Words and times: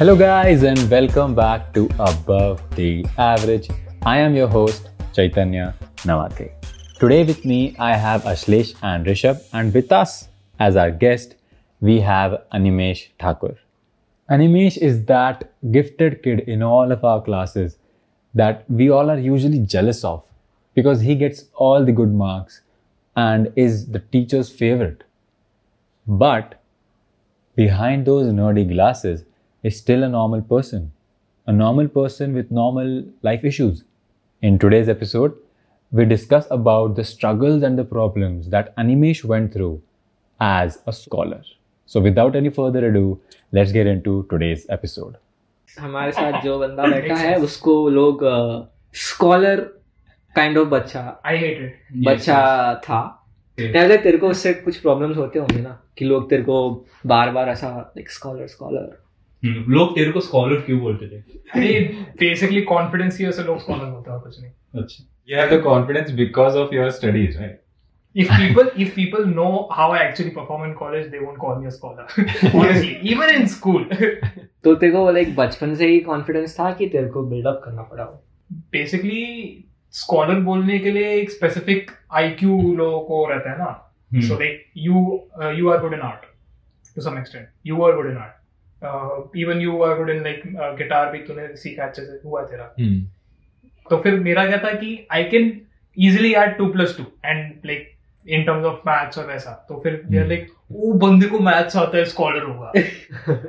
Hello, 0.00 0.16
guys, 0.16 0.62
and 0.62 0.90
welcome 0.90 1.34
back 1.34 1.74
to 1.74 1.86
Above 1.98 2.62
the 2.74 3.04
Average. 3.18 3.68
I 4.00 4.16
am 4.16 4.34
your 4.34 4.48
host, 4.48 4.88
Chaitanya 5.12 5.74
Nawate. 6.04 6.52
Today, 6.98 7.22
with 7.22 7.44
me, 7.44 7.76
I 7.78 7.96
have 7.96 8.22
Ashlesh 8.22 8.74
and 8.82 9.04
Rishabh, 9.04 9.46
and 9.52 9.74
with 9.74 9.92
us 9.92 10.28
as 10.58 10.74
our 10.74 10.90
guest, 10.90 11.34
we 11.82 12.00
have 12.00 12.40
Animesh 12.54 13.08
Thakur. 13.18 13.58
Animesh 14.30 14.78
is 14.78 15.04
that 15.04 15.52
gifted 15.70 16.22
kid 16.22 16.48
in 16.48 16.62
all 16.62 16.92
of 16.92 17.04
our 17.04 17.20
classes 17.20 17.76
that 18.32 18.64
we 18.70 18.88
all 18.88 19.10
are 19.10 19.18
usually 19.18 19.58
jealous 19.58 20.02
of 20.02 20.24
because 20.72 21.02
he 21.02 21.14
gets 21.14 21.44
all 21.56 21.84
the 21.84 21.92
good 21.92 22.14
marks 22.14 22.62
and 23.16 23.52
is 23.54 23.88
the 23.88 23.98
teacher's 23.98 24.48
favorite. 24.48 25.04
But 26.06 26.58
behind 27.54 28.06
those 28.06 28.32
nerdy 28.32 28.66
glasses 28.66 29.24
is 29.63 29.77
still 29.77 30.03
a 30.03 30.09
normal 30.09 30.41
person, 30.41 30.91
a 31.47 31.51
normal 31.51 31.87
person 31.87 32.33
with 32.33 32.51
normal 32.51 33.03
life 33.21 33.43
issues. 33.43 33.83
In 34.43 34.59
today's 34.59 34.89
episode, 34.89 35.35
we 35.91 36.05
discuss 36.05 36.47
about 36.51 36.95
the 36.95 37.03
struggles 37.03 37.63
and 37.63 37.77
the 37.77 37.83
problems 37.85 38.49
that 38.49 38.75
Animesh 38.77 39.23
went 39.23 39.53
through 39.53 39.81
as 40.39 40.79
a 40.85 40.93
scholar. 40.93 41.41
So 41.85 42.01
without 42.01 42.35
any 42.35 42.49
further 42.49 42.87
ado, 42.87 43.19
let's 43.51 43.71
get 43.71 43.87
into 43.87 44.25
today's 44.29 44.65
episode. 44.69 45.15
हमारे 45.79 46.11
साथ 46.11 46.41
जो 46.43 46.57
बंदा 46.59 46.83
बैठा 46.87 47.15
है 47.15 47.35
उसको 47.43 47.73
लोग 47.89 48.19
scholar 48.95 49.61
kind 50.35 50.57
of 50.57 50.67
बच्चा 50.67 51.01
I 51.25 51.37
hate 51.37 51.61
it 51.61 52.05
बच्चा 52.07 52.37
था 52.83 52.99
पहले 53.57 53.97
तेरे 54.03 54.17
को 54.17 54.27
उससे 54.29 54.53
कुछ 54.53 54.77
प्रॉब्लम्स 54.81 55.17
होते 55.17 55.39
होंगे 55.39 55.61
ना 55.61 55.79
कि 55.97 56.05
लोग 56.05 56.29
तेरे 56.29 56.43
को 56.43 56.57
बार 57.07 57.31
बार 57.31 57.49
ऐसा 57.49 57.69
लाइक 57.69 58.11
स्कॉलर 58.11 58.47
स्कॉलर 58.47 58.79
हम्म, 58.81 58.93
लोग 59.44 59.94
तेरे 59.94 60.10
को 60.12 60.20
स्कॉलर 60.20 60.60
क्यों 60.66 60.78
बोलते 60.80 61.06
थे 61.08 61.18
अरे 61.60 61.78
बेसिकली 62.20 62.60
कॉन्फिडेंस 62.70 63.16
की 63.16 63.24
वजह 63.26 63.36
से 63.36 63.42
लोग 63.42 63.60
स्कॉलर 63.60 63.84
होता 63.84 64.14
है 64.14 64.20
कुछ 64.20 64.40
नहीं 64.40 64.82
अच्छा 64.82 65.04
you 65.30 65.36
have 65.40 65.50
the 65.52 65.58
confidence 65.64 66.12
because 66.20 66.56
of 66.60 66.72
your 66.76 66.86
studies 66.98 67.36
right 67.40 67.58
if 68.14 68.30
people 68.38 68.70
if 68.84 68.94
people 68.94 69.26
know 69.32 69.50
how 69.78 69.84
I 69.96 69.98
actually 70.04 70.32
perform 70.38 70.64
in 70.68 70.72
college 70.78 71.10
they 71.10 71.20
won't 71.24 71.38
call 71.42 71.58
me 71.60 71.68
a 71.70 71.74
scholar 71.76 72.06
honestly 72.54 72.94
even 73.14 73.34
in 73.34 73.46
school 73.56 73.84
तो 74.64 74.74
तेरे 74.74 74.92
को 74.92 75.10
like 75.10 75.34
बचपन 75.36 75.74
से 75.74 75.86
ही 75.88 76.00
confidence 76.08 76.58
था 76.58 76.72
कि 76.80 76.88
तेरे 76.94 77.08
को 77.16 77.22
buildup 77.26 77.60
करना 77.64 77.82
पड़ा 77.92 78.08
basically 78.76 79.22
स्कॉलर 79.94 80.40
बोलने 80.48 80.78
के 80.78 80.90
लिए 80.90 81.14
एक 81.20 81.30
स्पेसिफिक 81.30 81.90
आईक्यू 82.22 82.74
लोगों 82.76 83.00
को 83.12 83.26
रहता 83.30 83.50
है 83.50 83.58
ना 83.58 83.76
Hmm. 84.12 84.22
so 84.28 84.36
like 84.38 84.62
you 84.84 85.00
uh, 85.40 85.50
you 85.56 85.68
are 85.72 85.76
good 85.82 85.92
in 85.96 86.00
art 86.06 86.22
to 86.96 87.02
some 87.02 87.18
extent 87.18 87.50
you 87.68 87.82
are 87.88 87.90
good 87.98 88.06
even 88.82 89.60
you 89.60 89.80
are 89.82 89.96
good 89.96 90.10
in 90.10 90.22
like 90.24 90.42
guitar 90.78 91.10
भी 91.12 91.18
तूने 91.18 91.46
सीखा 91.56 91.84
अच्छे 91.84 92.02
से 92.02 92.20
हुआ 92.24 92.42
तेरा। 92.42 92.74
हम्म। 92.80 93.00
तो 93.90 93.96
फिर 94.02 94.14
मेरा 94.20 94.46
क्या 94.46 94.58
था 94.58 94.72
कि 94.74 95.06
I 95.12 95.24
can 95.30 95.60
easily 95.96 96.32
add 96.34 96.56
two 96.58 96.66
plus 96.72 96.96
two 96.96 97.04
and 97.24 97.52
like 97.66 97.90
in 98.26 98.42
terms 98.44 98.64
of 98.66 98.88
maths 98.88 99.18
और 99.18 99.26
वैसा। 99.26 99.52
तो 99.68 99.80
फिर 99.84 100.02
यार 100.12 100.26
लाइक 100.28 100.48
वो 100.72 100.92
बंदे 101.02 101.26
को 101.26 101.38
मैथ्स 101.40 101.76
आता 101.76 101.98
है 101.98 102.04
स्कॉलर 102.04 102.42
होगा। 102.42 102.72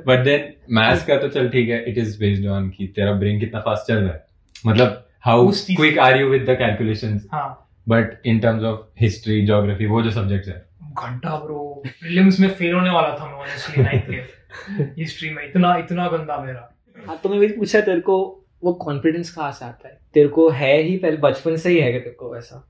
बट 0.06 0.24
देन 0.24 0.52
मैथ्स 0.70 1.04
का 1.06 1.16
तो 1.16 1.28
चल 1.28 1.48
ठीक 1.48 1.68
है 1.68 1.82
इट 1.90 1.98
इज़ 1.98 2.18
बेस्ड 2.20 2.46
ऑन 2.48 2.68
कि 2.70 2.86
तेरा 2.96 3.12
ब्रेन 3.12 3.40
कितना 3.40 3.60
फास्ट 3.60 3.86
चल 3.88 3.96
रहा 3.96 4.12
है। 4.12 4.24
मतलब 4.66 5.06
how 5.24 5.50
quick 5.76 5.98
are 5.98 6.20
you 6.20 6.28
with 6.28 6.50
the 6.50 6.56
calculations 6.58 7.26
हाँ। 7.32 7.48
But 7.88 8.26
in 8.26 8.38
terms 8.40 8.62
of 8.64 8.80
history 9.00 9.40
geography 9.46 9.86
वो 9.86 10.02
जो 10.02 10.10
सब्जेक्ट 10.10 10.48
है। 10.48 10.64
घंटा 10.98 11.36
ब्रो 11.44 11.82
प्रीलिम्स 11.86 12.40
में 12.40 12.48
फेल 12.48 12.74
होने 12.74 12.90
वाला 12.90 13.16
था 13.20 13.26
मैं 13.26 13.34
ऑनेस्टली 13.34 13.84
नाइंथ 13.84 14.02
के। 14.10 14.16
हिस्ट्री 14.98 15.30
में 15.30 15.44
इतना 15.48 15.76
इतना 15.76 16.08
गंदा 16.08 16.36
मेरा। 16.38 16.74
हाँ 17.06 17.20
तो 17.22 17.28
मैं 17.28 17.38
वही 17.38 17.48
पूछा 17.48 17.80
तेरे 17.80 18.00
को 18.00 18.44
वो 18.64 18.72
कॉन्फिडेंस 18.72 19.30
कहाँ 19.30 19.52
से 19.52 19.64
आता 19.64 19.88
है? 19.88 19.98
तेरे 20.14 20.28
को 20.28 20.48
है 20.50 20.82
ही 20.82 20.96
पहले 20.96 21.16
बचपन 21.16 21.56
से 21.56 21.70
ही 21.70 21.78
है 21.78 21.92
तेरे 21.92 22.10
को 22.10 22.36
ऐसा 22.36 22.68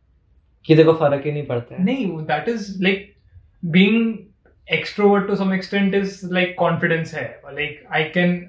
कि 0.65 0.75
तेरे 0.75 0.85
को 0.85 0.93
फ़र्क 0.93 1.23
ही 1.27 1.33
नहीं 1.33 1.47
पड़ता 1.47 1.75
है? 1.75 1.85
नहीं 1.85 2.07
that 2.07 2.49
is 2.49 2.83
like 2.83 3.15
being 3.65 4.19
extrovert 4.73 5.27
to 5.27 5.37
some 5.37 5.55
extent 5.55 5.95
is 5.95 6.21
like 6.33 6.55
confidence 6.59 7.15
है। 7.15 7.41
Like 7.53 7.85
I 7.93 8.05
can 8.05 8.49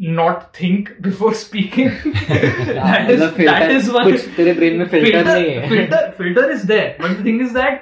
not 0.00 0.42
think 0.60 0.88
before 1.00 1.34
speaking 1.34 1.90
that 1.90 3.10
is 3.10 3.24
that 3.24 3.70
is 3.70 3.90
one 3.90 4.16
तेरे 4.36 4.52
ब्रेन 4.52 4.76
में 4.76 4.86
फ़िल्टर 4.86 5.24
नहीं 5.24 5.50
है। 5.50 5.68
Filter 5.68 6.10
filter 6.10 6.50
is 6.50 6.66
there 6.66 7.78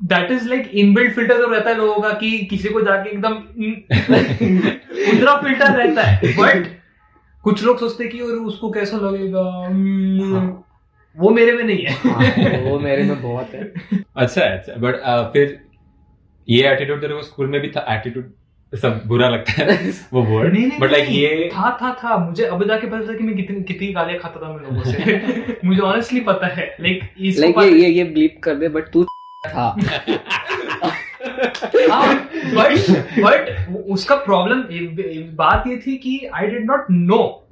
that 0.00 0.30
is 0.30 0.46
like 0.46 0.70
inbuilt 0.72 1.12
filter 1.16 1.36
जो 1.38 1.46
रहता 1.50 1.70
है 1.70 1.76
लोगों 1.76 2.02
का 2.02 2.10
कि 2.12 2.38
किसी 2.50 2.68
को 2.68 2.80
जाके 2.80 3.10
एकदम 3.10 3.34
उतना 5.14 5.36
फ़िल्टर 5.36 5.72
रहता 5.72 6.02
है। 6.02 6.32
बट 6.38 6.66
कुछ 7.44 7.64
लोग 7.64 7.78
सोचते 7.78 8.08
कि 8.08 8.20
और 8.20 8.30
उसको 8.30 8.70
कैसा 8.70 8.96
लगेगा? 8.96 9.42
हाँ। 10.34 10.60
वो 11.18 11.30
मेरे 11.30 11.52
में 11.52 11.64
नहीं 11.64 11.84
है। 11.84 11.92
हाँ, 11.92 12.70
वो 12.70 12.78
मेरे 12.78 13.02
में 13.02 13.22
बहुत 13.22 13.54
है। 13.54 13.72
अच्छा 14.16 14.44
है 14.44 14.58
अच्छा 14.58 14.74
बट 14.76 14.96
फिर 15.32 15.60
ये 16.48 16.68
एटीट्यूड 16.72 17.00
तेरे 17.00 17.14
को 17.14 17.22
स्कूल 17.22 17.46
में 17.46 17.60
भी 17.60 17.68
था 17.68 17.86
एटीट्यूड 17.94 18.32
सब 18.72 19.02
बुरा 19.06 19.28
लगता 19.28 19.52
है 19.52 19.92
वो 20.12 20.22
वर्ड 20.22 20.52
नहीं 20.52 20.66
नहीं 20.66 20.78
बट 20.80 20.92
लाइक 20.92 21.08
ये 21.08 21.48
था 21.52 21.70
था 21.82 21.92
था। 22.04 22.16
मुझे 22.18 22.44
अब 22.44 22.66
जाके 22.68 22.86
पता 22.86 23.08
था 23.08 23.16
कि 23.16 23.24
मैं 23.24 23.36
कितनी 23.36 23.62
कितनी 23.62 23.92
गालियाँ 23.92 24.18
खाता 24.20 24.40
था 24.40 24.52
मैं 24.52 24.62
लोगों 24.62 24.82
से। 24.92 25.58
मुझे 25.64 25.80
ऑनेस्टली 25.80 26.20
पता 26.20 26.46
है। 26.46 26.66
लाइक 26.80 27.02
लाइक 27.38 27.58
ये 27.58 27.70
ये 27.70 27.88
ये 27.88 28.04
ब्लीप 28.04 28.40
कर 28.44 28.54
दे 28.54 28.68
बट 28.68 28.88
तू 28.92 29.06
था। 29.48 29.76
बट 31.24 32.90
बट 33.18 33.68
उसका 33.90 34.14
प्रॉब्लम 34.14 34.62
बात 35.36 35.64
ये 35.66 35.76
थी 35.76 35.96
कि 35.96 36.18
I 36.34 36.46
did 36.46 36.64
not 36.66 36.86
know 36.90 37.48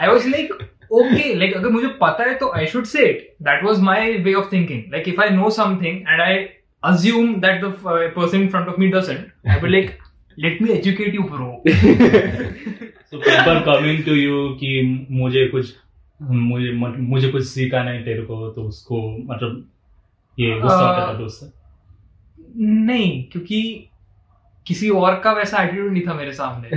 I 0.00 0.08
was 0.08 0.26
like 0.26 0.52
okay 0.92 1.34
like 1.34 1.56
अगर 1.56 1.68
मुझे 1.68 1.88
पता 1.88 2.24
है 2.24 2.34
तो 2.34 2.52
I 2.56 2.66
should 2.66 2.84
say 2.84 3.06
it 3.06 3.34
that 3.42 3.64
was 3.64 3.80
my 3.80 4.12
way 4.12 4.34
of 4.34 4.52
thinking 4.52 4.82
like 4.92 5.08
if 5.08 5.20
I 5.20 5.28
know 5.30 5.50
something 5.50 6.00
and 6.08 6.20
I 6.20 6.46
assume 6.82 7.30
that 7.40 7.56
the 7.60 7.68
uh, 7.68 8.10
person 8.10 8.42
in 8.42 8.48
front 8.50 8.68
of 8.68 8.76
me 8.78 8.88
doesn't 8.90 9.30
i 9.44 9.54
will 9.62 9.72
like 9.76 9.88
let 10.38 10.60
me 10.60 10.72
educate 10.72 11.14
you 11.14 11.22
bro. 11.22 11.46
So 13.10 13.18
people 13.18 13.58
coming 13.62 14.04
to 14.04 14.14
you 14.14 14.36
कि 14.60 15.06
मुझे 15.10 15.46
कुछ 15.46 15.72
मुझे 16.22 16.72
मुझे 16.98 17.28
कुछ 17.28 17.44
सीखा 17.44 17.82
नहीं 17.82 18.02
तेरे 18.04 18.22
को 18.22 18.48
तो 18.50 18.62
उसको 18.62 19.00
मतलब 19.32 19.64
ये 20.38 20.60
गुस्सा 20.60 20.76
आता 20.76 21.08
था 21.08 21.18
दोस्त 21.18 21.54
नहीं 22.56 23.24
क्योंकि 23.32 23.88
किसी 24.66 24.88
और 24.90 25.20
का 25.20 25.32
वैसा 25.32 25.62
एटीट्यूड 25.62 25.92
नहीं 25.92 26.02
था 26.06 26.14
मेरे 26.14 26.32
सामने। 26.32 26.70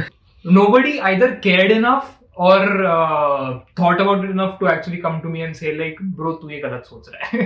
Either 1.00 1.40
cared 1.46 1.72
enough 1.72 2.06
or 2.40 2.86
uh, 2.86 3.60
thought 3.80 4.02
about 4.02 4.24
it 4.24 4.32
enough 4.32 4.60
to 4.60 4.68
actually 4.68 4.98
come 4.98 5.22
to 5.22 5.30
me 5.30 5.42
and 5.42 5.58
say 5.58 5.74
like 5.80 6.02
bro 6.20 6.32
तू 6.42 6.50
ये 6.50 6.60
गलत 6.60 6.84
सोच 6.86 7.10
रहा 7.10 7.28
है। 7.28 7.42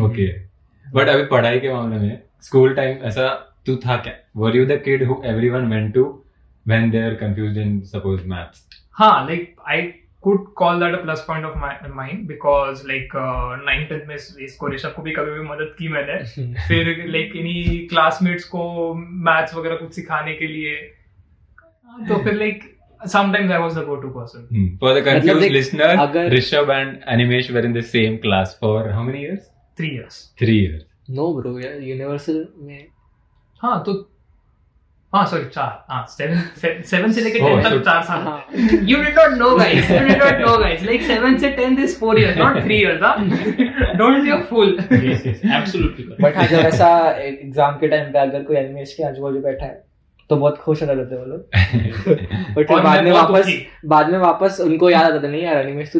ओके 0.04 0.26
बट 0.92 1.08
अभी 1.08 1.24
पढ़ाई 1.24 1.60
के 1.60 1.72
मामले 1.72 1.98
में 1.98 2.22
स्कूल 2.42 2.74
टाइम 2.74 2.96
ऐसा 2.96 3.28
तू 3.66 3.76
था 3.76 3.96
क्या? 3.96 4.14
Were 4.36 4.56
you 4.56 4.66
the 4.66 4.80
kid 4.84 5.08
who 5.08 5.22
everyone 5.24 5.66
went 5.66 5.94
to 5.94 6.24
when 6.68 6.90
they 6.90 7.02
are 7.02 7.14
confused 7.14 7.58
in 7.58 7.80
suppose 7.80 8.26
maths 8.26 8.66
हाँ 8.92 9.28
like 9.28 9.46
I 9.74 9.99
could 10.26 10.40
call 10.62 10.78
that 10.78 10.94
a 10.94 10.98
plus 11.00 11.20
point 11.20 11.44
of 11.46 11.54
my 11.62 11.70
mine 11.98 12.18
because 12.32 12.78
like 12.80 13.14
nine 13.64 13.84
tenth 13.84 14.06
में 14.06 14.14
इस- 14.14 14.38
इसको 14.38 14.68
ऋषभ 14.68 14.92
को 14.96 15.02
भी 15.02 15.12
कभी 15.12 15.30
भी 15.30 15.40
मदद 15.40 15.74
की 15.78 15.88
मैंने। 15.88 16.18
फिर 16.68 17.06
लाइक 17.08 17.32
इन्हीं 17.36 17.88
क्लासमेट्स 17.88 18.44
को 18.44 18.94
मैथ्स 18.94 19.54
वगैरह 19.54 19.76
कुछ 19.76 19.94
सिखाने 19.94 20.34
के 20.34 20.46
लिए। 20.46 20.76
तो 22.08 22.24
फिर 22.24 22.34
like 22.34 22.76
sometimes 23.08 23.46
I 23.46 23.58
was 23.58 23.70
the 23.70 23.82
go-to 23.82 24.08
person. 24.08 24.40
For 24.80 24.94
the 24.94 24.96
मतलब 24.96 25.04
कंफ्यूज 25.04 25.40
देख, 25.40 25.52
लिसनर 25.52 25.82
अगर- 25.82 26.32
Rishabh 26.32 26.66
and 26.70 27.00
Animesh 27.08 27.50
were 27.50 27.64
in 27.64 27.72
the 27.72 27.80
same 27.80 28.16
class 28.16 28.58
for 28.60 28.90
how 28.90 29.02
many 29.02 29.18
years 29.18 29.50
Three 29.80 29.92
years. 29.96 30.14
3 30.14 30.60
years 30.60 30.86
no 31.10 31.40
bro 31.40 31.58
यार 31.58 31.80
यूनिवर्सल 31.80 32.48
में 32.56 32.86
हाँ 33.62 33.82
तो 33.86 34.10
हाँ 35.12 35.24
सॉरी 35.26 35.44
चार 35.54 35.84
हाँ 35.90 36.04
सेवन 36.08 36.82
सेवन 36.90 37.12
से 37.12 37.20
लेकर 37.20 37.40
Oh, 37.40 37.48
टेन 37.62 37.62
तक 37.62 37.84
चार 37.84 38.02
साल 38.02 38.20
हाँ 38.22 38.46
You 38.90 38.98
did 39.04 39.16
not 39.16 39.32
know, 39.38 39.48
guys. 39.58 39.88
You 39.90 40.02
did 40.08 40.18
not 40.18 40.38
know, 40.42 40.52
guys. 40.58 40.84
Like 40.84 41.02
seven 41.02 41.38
से 41.38 42.36
not 42.36 42.62
three 42.62 42.78
years, 42.78 43.00
huh? 43.02 43.16
Don't 43.98 44.22
be 44.24 44.30
a 44.30 44.38
fool. 44.50 44.70
yes 44.76 45.24
yes 45.24 45.42
absolutely 45.58 46.04
correct. 46.04 46.20
But 46.22 46.36
हाँ 46.36 46.46
जब 46.46 46.58
ऐसा 46.66 46.90
एग्ज़ाम 47.22 47.74
के 47.80 47.88
टाइम 47.88 48.12
पे 48.12 48.18
अगर 48.18 48.42
कोई 48.42 48.56
एनिमेश 48.56 48.94
के 48.94 49.04
आजू 49.08 49.22
बाजू 49.22 49.40
बैठा 49.40 49.66
है 49.66 49.82
तो 50.30 50.36
बहुत 50.36 50.58
खुश 50.58 50.82
हो 50.82 50.86
जाते 50.86 51.14
हैं 51.14 51.20
वो 51.20 51.26
लोग 51.26 51.40
बट 52.56 52.66
फिर 52.68 52.80
बाद 52.80 53.04
में 53.04 53.12
वापस 53.12 53.52
बाद 53.94 54.10
में 54.10 54.18
वापस 54.18 54.60
उनको 54.60 54.90
याद 54.90 55.12
आता 55.12 55.22
था 55.22 55.28
नहीं 55.28 55.42
यार 55.42 55.56
एनिमेश 55.66 55.92
तू 55.92 55.98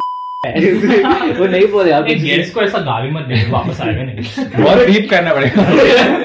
वो 1.41 1.47
नहीं 1.47 1.67
बोले 1.73 2.01
भी। 2.03 2.15
गेट्स 2.15 2.51
को 2.51 2.61
ऐसा 2.63 2.79
गाली 2.85 3.11
मत 3.11 3.25
दे 3.29 3.45
वापस 3.51 3.81
आएगा 3.81 4.03
नहीं 4.03 4.65
और 4.67 4.87
बीप 4.87 5.11
करना 5.11 5.35
पड़ेगा 5.35 5.63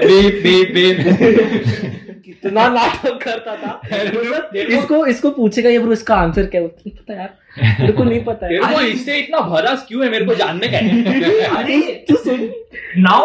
बीप 0.06 0.42
बीप 0.44 0.74
बीप 0.76 2.04
कितना 2.26 2.68
नाटक 2.70 3.18
करता 3.24 3.56
था 3.56 3.80
मतलब 3.86 4.56
इसको 4.56 5.06
इसको 5.08 5.32
पूछेगा 5.32 5.70
ये 5.70 5.80
ब्रो 5.80 5.94
इसका 5.94 6.16
आंसर 6.16 6.46
क्या 6.56 6.62
है 6.62 6.68
नहीं 6.68 6.92
पता 6.92 7.14
यार 7.14 7.34
मेरे 7.80 7.94
को 7.94 8.04
नहीं 8.04 8.24
पता 8.24 8.48
है 8.48 8.74
को 8.74 8.82
इससे 8.82 9.18
इतना 9.20 9.40
भरास 9.50 9.86
क्यों 9.88 10.04
है 10.04 10.12
मेरे 10.12 10.26
को 10.26 10.36
जानने 10.36 10.68
का 10.68 10.78
है 10.78 11.56
अरे 11.56 11.82
तू 12.10 12.16
सुन 12.24 12.50
now 12.98 13.22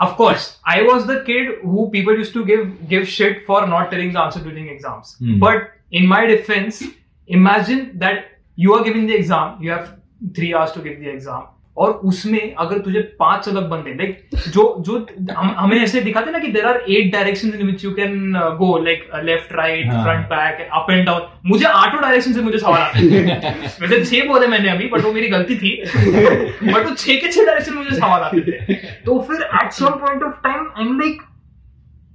of 0.00 0.16
course, 0.16 0.58
I 0.64 0.82
was 0.82 1.06
the 1.06 1.22
kid 1.26 1.58
who 1.62 1.88
people 1.90 2.16
used 2.16 2.32
to 2.34 2.44
give 2.44 2.88
give 2.88 3.08
shit 3.08 3.46
for 3.46 3.66
not 3.66 3.90
telling 3.90 4.12
the 4.12 4.20
answer 4.20 4.40
during 4.40 4.68
exams. 4.68 5.16
Hmm. 5.18 5.38
But 5.38 5.70
in 5.92 6.06
my 6.06 6.26
defense, 6.26 6.82
imagine 7.28 7.98
that 7.98 8.26
you 8.58 8.74
are 8.74 8.84
giving 8.84 9.06
the 9.06 9.14
exam, 9.14 9.62
you 9.62 9.70
have 9.70 9.96
three 10.34 10.54
hours 10.54 10.72
to 10.72 10.80
give 10.80 11.00
the 11.00 11.08
exam. 11.08 11.46
और 11.76 11.90
उसमें 12.04 12.54
अगर 12.54 12.78
तुझे 12.78 13.00
पाँच 13.20 13.48
अलग 13.48 13.68
बंदे 13.70 13.94
like 13.94 14.28
जो 14.48 14.64
जो 14.80 14.98
हम, 15.32 15.54
हमें 15.58 15.76
ऐसे 15.78 16.00
दिखाते 16.00 16.30
ना 16.30 16.38
कि 16.38 16.48
there 16.48 16.66
are 16.66 16.76
eight 16.88 17.10
direction 17.12 17.48
in 17.50 17.66
which 17.66 17.84
you 17.84 17.90
can 17.90 18.32
go 18.58 18.76
like 18.84 19.08
left 19.24 19.52
right 19.52 19.86
हाँ. 19.86 20.02
Front 20.04 20.26
back 20.26 20.68
up 20.72 20.90
and 20.90 21.04
down 21.06 21.26
मुझे 21.46 21.64
आठों 21.66 22.00
डायरेक्शन 22.02 22.32
से 22.32 22.40
मुझे 22.40 22.58
सवाल 22.58 22.80
आते 22.80 23.00
थे 23.00 23.22
वैसे 23.80 24.04
छह 24.04 24.28
बोले 24.28 24.46
मैंने 24.46 24.68
अभी 24.70 24.86
बट 24.88 25.00
वो 25.00 25.12
मेरी 25.12 25.28
गलती 25.28 25.56
थी। 25.56 25.74
बट 26.72 26.86
वो 26.86 26.94
छह 26.94 27.14
के 27.14 27.32
छह 27.32 27.44
डायरेक्शन 27.44 27.74
मुझे 27.74 27.96
सवाल 27.96 28.22
आते 28.22 28.40
थे। 28.40 28.74
तो 29.06 29.18
फिर 29.28 29.42
at 29.62 29.72
some 29.72 29.98
point 30.04 30.22
of 30.22 30.40
time 30.44 30.70
I 30.76 30.86
am 30.86 31.00
like 31.00 31.22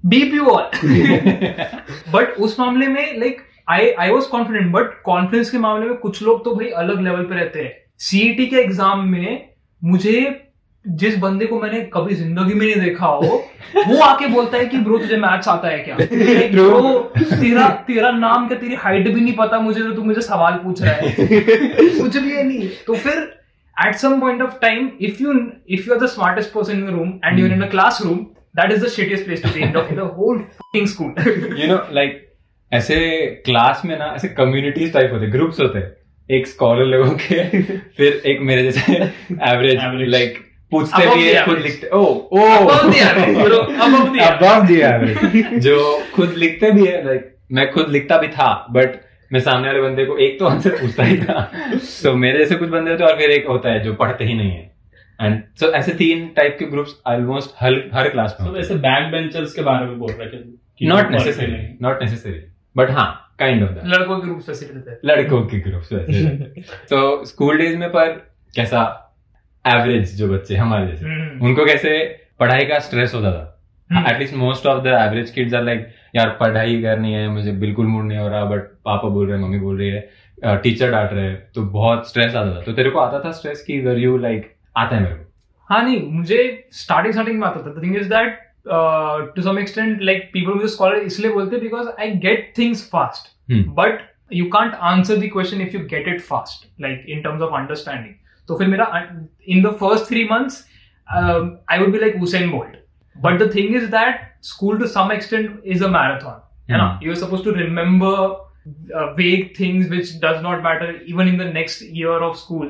beep 0.04 0.34
you 0.34 0.46
all 0.46 0.70
but 2.14 2.40
उस 2.40 2.60
मामले 2.60 2.88
में 2.88 3.20
like 3.20 3.42
I 3.70 3.92
I 3.92 4.10
was 4.10 4.30
confident 4.30 4.72
but 4.72 5.02
confidence 5.06 5.50
के 5.50 5.58
मामले 5.58 5.86
में 5.86 5.98
कुछ 5.98 6.24
लोग 6.24 6.44
तो 6.46 6.56
भाई 6.56 6.68
अलग 6.78 7.02
लेवल 7.02 7.24
पे 7.24 7.36
रहते 7.36 7.60
हैं। 7.60 7.78
सीईटी 8.00 8.46
के 8.48 8.56
एग्ज़ाम 8.56 9.08
में 9.08 9.49
मुझे 9.84 10.46
जिस 10.88 11.18
बंदे 11.18 11.46
को 11.46 11.60
मैंने 11.62 11.82
कभी 11.94 12.16
ज़िंदगी 12.16 12.54
में 12.54 12.66
नहीं 12.68 12.86
देखा 12.86 13.06
हो 13.06 13.46
वो 13.88 14.02
आके 14.02 14.28
बोलता 14.28 14.58
है 14.58 14.66
कि 14.66 14.78
ब्रो 14.78 14.98
तुझे 14.98 15.18
मैच 15.18 15.48
आता 15.48 15.68
है 15.68 15.80
क्या? 15.80 15.96
ब्रो 16.52 17.00
तेरा 17.20 17.68
तेरा 17.88 18.12
नाम 18.12 18.48
क्या 18.48 18.58
तेरी 18.58 18.76
हाइट 18.76 19.08
भी 19.08 19.22
नहीं 19.22 19.34
पता 19.34 19.60
मुझे 19.60 19.82
तो 19.82 19.92
तू 19.92 20.04
मुझे 20.04 20.22
सवाल 20.22 20.54
पूछ 20.54 20.82
रहा 20.82 20.94
है। 20.94 21.12
कुछ 22.02 22.18
भी 22.18 22.32
है 22.32 22.44
नहीं। 22.44 22.70
तो 22.88 22.96
फिर 22.96 23.18
at 23.88 23.96
some 23.96 24.20
point 24.20 24.42
of 24.42 24.60
time 24.62 24.90
if 25.02 25.24
you 25.24 25.34
if 25.70 25.88
you 25.88 25.94
are 25.94 26.00
the 26.00 26.06
smartest 26.06 26.50
person 26.50 26.74
in 26.74 26.88
room 26.88 27.14
and 27.26 27.40
you're 27.40 27.52
in 27.52 27.66
class 27.66 28.00
room 28.06 28.18
that 28.56 28.72
is 28.72 28.86
the 28.86 28.90
shittiest 28.90 29.26
place 29.26 29.44
to 29.44 29.60
in 29.60 29.72
the 29.72 30.12
whole 30.18 30.46
school 30.76 31.14
you 31.62 31.68
know 31.68 31.88
like 31.92 32.26
ऐसे 32.74 33.26
class 33.46 33.82
में 33.86 34.00
ना 34.00 34.14
ऐसे 34.16 34.28
communities 34.28 34.94
type 34.94 35.12
होते 35.14 35.28
groups 35.28 35.60
होते 35.60 35.80
हैं 35.80 35.99
एक 36.32 36.48
scholar 36.48 36.86
लोगों 36.86 37.12
के 37.12 37.62
फिर 37.98 38.22
एक 38.26 38.40
मेरे 38.42 38.64
जैसे 38.64 38.94
एवरेज 38.94 39.78
लाइक 40.10 40.38
पूछते 40.72 41.06
भी 41.16 41.24
है 41.24 41.44
खुद 41.46 41.60
लिखते 41.60 41.88
oh 41.88 42.02
O. 42.02 42.48
Above 44.26 44.68
the 44.68 44.82
average 44.88 45.60
जो 45.60 45.78
खुद 46.16 46.34
लिखते 46.38 46.72
भी 46.72 46.86
है 46.86 47.06
लाइक 47.06 47.36
मैं 47.52 47.72
खुद 47.72 47.90
लिखता 47.90 48.18
भी 48.18 48.28
था 48.28 48.50
बट 48.72 49.00
मैं 49.32 49.40
सामने 49.40 49.68
वाले 49.68 49.82
बंदे 49.82 50.06
को 50.06 50.18
एक 50.18 50.40
तो 50.40 50.46
आंसर 50.46 50.70
पूछता 50.70 51.04
ही 51.04 51.18
था। 51.18 51.42
तो 52.04 52.14
मेरे 52.16 52.40
जैसे 52.40 52.56
कुछ 52.56 52.70
बंदे 52.70 52.92
होते 52.92 53.04
और 53.04 53.18
फिर 53.18 53.32
एक 53.32 53.48
होता 53.48 53.72
है 53.72 53.80
जो 53.84 53.94
पढ़ते 53.94 54.26
ही 54.26 54.34
नहीं 54.34 54.52
है। 54.52 54.72
एंड 55.22 55.42
सो 55.60 55.72
ऐसे 55.72 55.92
तीन 55.94 56.28
टाइप 56.36 56.56
के 56.60 56.66
ग्रुप्स 56.66 56.96
ऑलमोस्ट 57.08 57.56
हर 57.60 57.74
हर 57.94 58.10
क्लास 58.10 58.38
में 58.42 58.50
तो 58.50 58.56
वैसे 58.56 58.76
बैक 58.86 59.12
बेंचर्स 59.12 59.54
के 59.54 59.62
बारे 59.62 59.86
में 59.86 59.98
बोल 60.00 60.12
रहे 60.12 60.28
थे 60.30 60.88
not 60.88 61.12
necessary 61.12 61.78
not 61.82 62.04
necessary 62.04 62.40
but 62.78 62.92
हाँ 62.92 63.10
काइंड 63.40 63.64
ऑफ़ 63.64 63.72
दैट 63.72 63.86
लड़कों 63.88 64.20
के 64.20 64.28
रूप 64.28 64.40
से 64.42 64.66
रहते 64.66 64.92
हैं। 64.92 64.98
लड़कों 65.06 65.42
के 65.46 65.60
ग्रुप्स 65.60 65.94
वैसे 65.94 66.64
तो 66.90 67.26
स्कूल 67.26 67.58
डेज़ 67.58 67.78
में 67.78 67.90
पर 67.90 68.12
कैसा 68.54 68.82
एवरेज 69.66 70.16
जो 70.18 70.28
बच्चे 70.28 70.56
हमारे 70.58 70.88
जैसे 70.88 71.06
हम्म। 71.06 71.46
उनको 71.48 71.66
कैसे 71.66 71.92
पढ़ाई 72.40 72.66
का 72.66 72.80
स्ट्रेस 72.80 73.14
होता 73.16 73.32
था। 73.32 73.46
At least 74.10 74.34
most 74.36 74.66
of 74.68 74.84
the 74.84 74.88
average 74.98 75.32
kids 75.32 75.54
are 75.54 75.64
like 75.64 75.88
यार 76.16 76.30
पढ़ाई 76.40 76.82
करनी 76.82 77.14
है 77.14 77.28
मुझे 77.30 77.52
बिल्कुल 77.62 77.88
मूड 77.88 78.06
नहीं 78.06 78.18
हो 78.18 78.28
रहा 78.28 78.44
बट 78.46 78.68
पापा 78.86 79.10
बोल 79.10 79.28
रहे 79.28 79.38
हैं 79.38 79.44
मम्मी 79.44 79.60
बोल 79.60 79.78
रही 79.80 79.90
है 79.90 80.58
टीचर 80.64 80.92
डांट 80.92 81.14
रहे 81.14 81.26
हैं 81.26 81.38
तो 81.56 81.62
बहुत 81.72 82.10
स्ट्रेस 82.10 82.36
आता 82.36 82.56
था। 82.56 82.62
तो 82.62 82.74
तेरे 82.74 82.90
को 82.90 83.00
आता 83.00 83.20
था 83.26 83.32
स्ट्रेस 83.32 83.64
की 83.64 83.80
वर 83.86 83.98
यू 84.00 84.18
लाइक 84.18 84.54
आता 84.78 84.96
है 84.96 85.02
मेरे 85.04 85.16
को? 85.16 85.26
हाँ 85.70 85.84
नहीं 85.84 86.02
मुझे 86.12 86.38
स्टार्टिंग 86.74 87.14
स्टार्टिंग 87.14 87.40
में 87.40 87.48
आता 87.48 87.62
था। 87.62 87.82
Thing 87.82 87.96
is 87.98 88.10
that 88.10 88.40
to 88.68 89.42
some 89.42 89.60
extent 89.60 90.02
like 90.02 90.30
people 90.34 90.54
मुझे 90.54 90.68
स्कॉलर 90.68 91.04
इसलिए 91.04 91.32
बोलते 91.34 91.58
because 91.60 91.88
I 92.00 92.12
get 92.28 92.54
things 92.58 92.90
fast 92.92 93.38
Hmm. 93.52 93.62
But 93.76 94.02
you 94.34 94.46
can't 94.54 94.74
answer 94.88 95.16
the 95.18 95.30
question 95.34 95.62
if 95.62 95.76
you 95.76 95.80
get 95.92 96.08
it 96.08 96.20
fast 96.22 96.68
like 96.82 97.06
in 97.10 97.22
terms 97.22 97.42
of 97.42 97.54
understanding 97.60 98.14
तो 98.50 98.58
फिर 98.58 98.68
मेरा 98.68 98.86
in 99.48 99.62
the 99.64 99.72
first 99.80 100.06
three 100.10 100.24
months 100.32 100.66
I 101.08 101.80
would 101.80 101.92
be 101.92 102.00
like 102.00 102.18
Usain 102.20 102.50
Bolt 102.52 102.76
but 103.16 103.40
the 103.40 103.50
thing 103.56 103.76
is 103.76 103.86
that 103.92 104.22
school 104.50 104.78
to 104.80 104.88
some 104.98 105.12
extent 105.12 105.62
is 105.66 105.84
a 105.84 105.88
marathon 105.88 106.42
है 106.72 106.78
ना 106.78 106.88
Hmm. 106.90 107.04
You 107.06 107.12
are 107.12 107.18
suppose 107.20 107.44
to 107.44 107.52
remember 107.56 108.48
vague 109.18 109.46
things 109.58 109.86
which 109.92 110.10
does 110.24 110.40
not 110.46 110.60
matter 110.64 110.88
even 111.12 111.30
in 111.30 111.38
the 111.42 111.46
next 111.54 111.84
year 112.00 112.16
of 112.26 112.34
school 112.40 112.68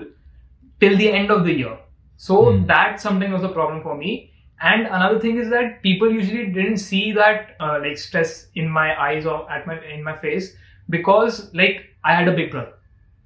till 0.81 0.97
the 0.99 1.07
end 1.19 1.31
of 1.35 1.41
the 1.47 1.55
year. 1.61 1.71
So 2.21 2.37
Hmm. 2.43 2.59
that 2.67 3.01
something 3.05 3.33
was 3.37 3.47
a 3.47 3.49
problem 3.55 3.81
for 3.87 3.95
me. 4.01 4.13
And 4.61 4.87
another 4.87 5.19
thing 5.19 5.37
is 5.37 5.49
that 5.49 5.81
people 5.81 6.11
usually 6.11 6.47
didn't 6.47 6.77
see 6.77 7.11
that 7.13 7.55
uh, 7.59 7.79
like 7.81 7.97
stress 7.97 8.47
in 8.55 8.69
my 8.69 8.99
eyes 9.01 9.25
or 9.25 9.49
at 9.49 9.65
my 9.65 9.79
in 9.85 10.03
my 10.03 10.15
face 10.15 10.55
because 10.89 11.53
like 11.53 11.85
I 12.03 12.13
had 12.13 12.27
a 12.27 12.33
big 12.33 12.51
brother. 12.51 12.73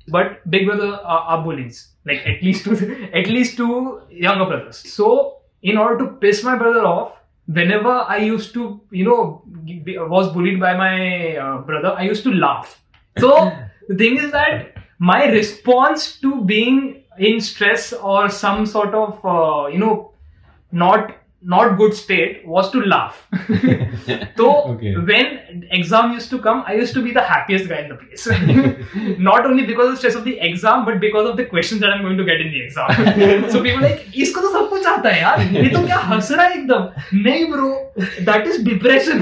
But 0.08 0.48
big 0.50 0.68
brother 0.68 0.94
are, 0.94 1.22
are 1.38 1.44
bullies. 1.44 1.88
Like 2.06 2.22
at 2.28 2.44
least 2.44 2.66
two 2.66 3.10
at 3.14 3.28
least 3.28 3.58
two 3.58 4.02
younger 4.10 4.46
brothers. 4.46 4.78
So 4.78 5.38
in 5.64 5.78
order 5.78 6.06
to 6.06 6.12
piss 6.14 6.44
my 6.44 6.56
brother 6.56 6.86
off, 6.86 7.18
whenever 7.48 7.90
I 7.90 8.18
used 8.18 8.54
to 8.54 8.82
you 8.92 9.06
know 9.06 9.44
be, 9.64 9.98
was 9.98 10.32
bullied 10.34 10.60
by 10.60 10.76
my 10.78 11.38
uh, 11.38 11.58
brother, 11.62 11.96
I 11.98 12.04
used 12.04 12.24
to 12.26 12.32
laugh. 12.32 12.80
So 13.18 13.52
the 13.88 13.96
thing 13.96 14.18
is 14.18 14.32
that 14.32 14.78
my 15.00 15.26
response 15.26 16.20
to 16.20 16.42
being 16.46 17.04
in 17.18 17.42
stress 17.42 17.92
or 17.94 18.30
some 18.30 18.66
sort 18.66 18.94
of 18.94 19.20
uh, 19.26 19.68
you 19.68 19.80
know 19.80 20.14
not 20.72 21.16
not 21.44 21.78
good 21.78 21.94
state 21.94 22.46
was 22.48 22.70
to 22.72 22.82
laugh. 22.82 23.28
so 24.38 24.46
Okay. 24.74 24.96
when 24.96 25.66
exam 25.72 26.12
used 26.14 26.30
to 26.30 26.40
come, 26.40 26.64
I 26.66 26.74
used 26.76 26.94
to 26.94 27.02
be 27.04 27.12
the 27.12 27.22
happiest 27.22 27.68
guy 27.70 27.80
in 27.82 27.90
the 27.90 27.96
place. 27.96 28.28
not 29.30 29.46
only 29.46 29.66
because 29.66 29.88
of 29.88 29.92
the 29.94 29.98
stress 29.98 30.16
of 30.16 30.24
the 30.24 30.40
exam, 30.40 30.86
but 30.86 31.00
because 31.00 31.30
of 31.30 31.36
the 31.38 31.46
questions 31.46 31.82
that 31.82 31.90
I'm 31.92 32.02
going 32.02 32.18
to 32.18 32.26
get 32.26 32.40
in 32.42 32.52
the 32.52 32.62
exam. 32.66 33.50
so 33.56 33.62
people 33.64 33.82
like, 33.88 34.06
इसको 34.26 34.42
तो 34.42 34.52
सब 34.54 34.70
कुछ 34.70 34.88
आता 34.88 35.10
है 35.10 35.22
यार 35.22 35.42
ये 35.56 35.70
तो 35.74 35.86
क्या 35.86 35.98
हंस 36.12 36.32
रहा 36.32 36.46
है 36.46 36.58
एकदम 36.60 36.90
नहीं 37.24 37.46
bro 37.52 37.72
that 38.30 38.48
is 38.48 38.64
depression 38.70 39.20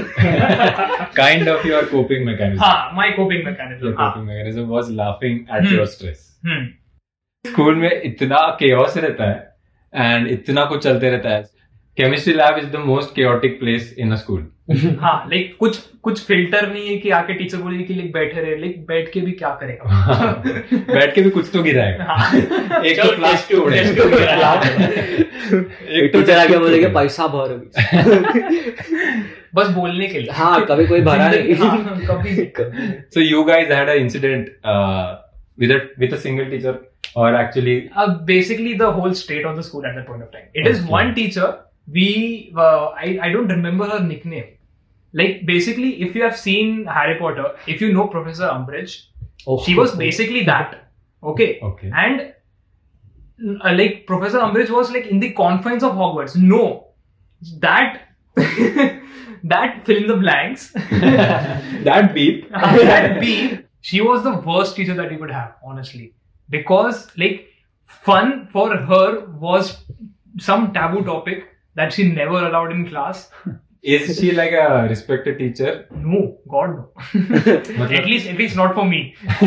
kind 1.16 1.48
of 1.48 1.66
your 1.68 1.84
coping 1.92 2.26
mechanism 2.26 2.62
हाँ 2.64 2.90
my 2.96 3.10
coping 3.16 3.40
your 3.40 3.50
mechanism 3.50 3.92
coping 4.02 4.26
mechanism 4.30 4.68
was 4.76 4.90
laughing 5.02 5.40
at 5.56 5.66
Hmm. 5.66 5.74
your 5.78 5.86
stress 5.96 6.22
hmm 6.46 7.50
school 7.50 7.74
में 7.76 7.90
इतना 8.02 8.38
केओस 8.58 8.96
रहता 8.96 9.30
है 9.30 10.10
एंड 10.12 10.26
इतना 10.30 10.64
कुछ 10.72 10.82
चलते 10.82 11.10
रहता 11.10 11.30
है 11.30 11.42
chemistry 11.98 12.34
lab 12.34 12.58
is 12.58 12.66
the 12.66 12.76
most 12.76 13.14
chaotic 13.14 13.60
place 13.60 13.94
in 13.98 14.12
a 14.12 14.16
school 14.16 14.46
हाँ 15.00 15.26
लाइक 15.30 15.56
कुछ 15.58 15.78
कुछ 16.02 16.24
फ़िल्टर 16.26 16.68
नहीं 16.68 16.88
है 16.88 16.96
कि 16.98 17.10
आके 17.10 17.34
टीचर 17.34 17.58
बोले 17.58 17.82
कि 17.82 17.94
लाइक 17.94 18.12
बैठे 18.12 18.40
रहे 18.40 18.56
लाइक 18.56 18.86
बैठ 18.86 19.12
के 19.12 19.20
भी 19.20 19.32
क्या 19.32 19.58
करेगा 19.62 20.42
बैठ 20.94 21.14
के 21.14 21.22
भी 21.22 21.30
कुछ 21.30 21.50
तो 21.52 21.62
गिराएगा 21.62 22.04
हाँ। 22.04 22.36
एक 22.82 23.00
तो 23.00 23.08
फ्लास्क 23.08 23.48
क्यों 23.48 23.64
बोले 26.60 26.88
पैसा 26.88 27.26
भर 27.26 27.70
बस 29.54 29.68
बोलने 29.68 30.06
के 30.06 30.18
लिए। 30.18 30.32
हाँ 30.32 30.66
कभी 30.66 30.86
कोई 30.86 31.00
भरा 31.00 31.32
so 33.14 33.20
you 33.20 33.44
guys 33.44 33.68
had 33.68 33.88
incident 33.88 34.56
with 35.58 36.16
single 36.16 36.44
teacher 36.44 36.92
और 37.16 37.40
actually 37.40 37.88
basically 37.98 38.74
the 38.74 38.82
whole 38.96 39.14
state 39.14 39.46
on 39.46 39.58
the 39.58 39.60
school 39.60 39.86
at 39.86 39.98
the 39.98 40.04
point 40.08 40.22
of 40.22 40.30
time 40.32 40.44
it 40.56 40.66
is 40.66 40.86
one 40.86 41.12
teacher 41.12 41.71
We 41.90 42.52
uh, 42.56 42.86
I 42.88 43.18
I 43.22 43.32
don't 43.32 43.48
remember 43.48 43.88
her 43.88 44.00
nickname. 44.00 44.58
Like 45.12 45.44
basically, 45.46 46.02
if 46.02 46.14
you 46.14 46.22
have 46.22 46.36
seen 46.38 46.86
Harry 46.86 47.18
Potter, 47.18 47.56
if 47.66 47.80
you 47.80 47.92
know 47.92 48.06
Professor 48.08 48.44
Umbridge, 48.44 49.06
she 49.64 49.74
was 49.74 49.94
basically 49.94 50.44
that. 50.44 50.88
Okay. 51.22 51.60
okay, 51.62 51.90
And 51.94 52.34
uh, 53.64 53.72
like 53.74 54.06
Professor 54.06 54.38
Umbridge 54.38 54.70
was 54.70 54.90
like 54.90 55.06
in 55.06 55.20
the 55.20 55.32
confines 55.32 55.82
of 55.82 55.92
Hogwarts. 55.92 56.36
No, 56.36 56.88
that 57.58 58.08
that 59.44 59.82
fill 59.84 59.96
in 59.96 60.06
the 60.06 60.16
blanks. 60.16 60.72
that 60.90 62.14
beep. 62.14 62.50
that 62.50 63.20
beep, 63.20 63.66
she 63.80 64.00
was 64.00 64.22
the 64.22 64.38
worst 64.38 64.76
teacher 64.76 64.94
that 64.94 65.12
you 65.12 65.18
could 65.18 65.30
have, 65.30 65.56
honestly. 65.64 66.14
Because 66.48 67.08
like 67.16 67.48
fun 67.84 68.48
for 68.50 68.76
her 68.76 69.26
was 69.26 69.84
some 70.38 70.72
taboo 70.72 71.04
topic 71.04 71.51
that 71.75 71.93
she 71.93 72.07
never 72.11 72.43
allowed 72.47 72.71
in 72.71 72.87
class. 72.89 73.29
Is 73.83 74.19
she 74.19 74.31
like 74.37 74.51
a 74.51 74.87
respected 74.89 75.37
teacher? 75.39 75.87
No, 75.95 76.21
God 76.53 76.71
no. 76.77 76.85
at 77.97 78.05
least 78.05 78.27
at 78.27 78.37
least 78.37 78.55
not 78.59 78.73
for 78.79 78.85
me. 78.85 79.01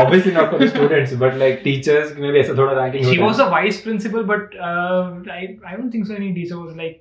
Obviously 0.00 0.32
not 0.32 0.50
for 0.50 0.58
the 0.62 0.68
students, 0.68 1.14
but 1.22 1.36
like 1.42 1.62
teachers 1.66 2.10
में 2.16 2.30
भी 2.32 2.40
ऐसा 2.40 2.56
थोड़ा 2.58 2.74
ranking 2.80 3.04
She 3.10 3.16
होता 3.16 3.28
was 3.28 3.38
है. 3.40 3.46
a 3.46 3.50
vice 3.54 3.80
principal, 3.86 4.26
but 4.32 4.58
uh, 4.70 5.22
I 5.38 5.40
I 5.72 5.76
don't 5.76 5.90
think 5.96 6.06
so. 6.10 6.14
Any 6.18 6.32
teacher 6.40 6.58
was 6.64 6.76
like 6.82 6.98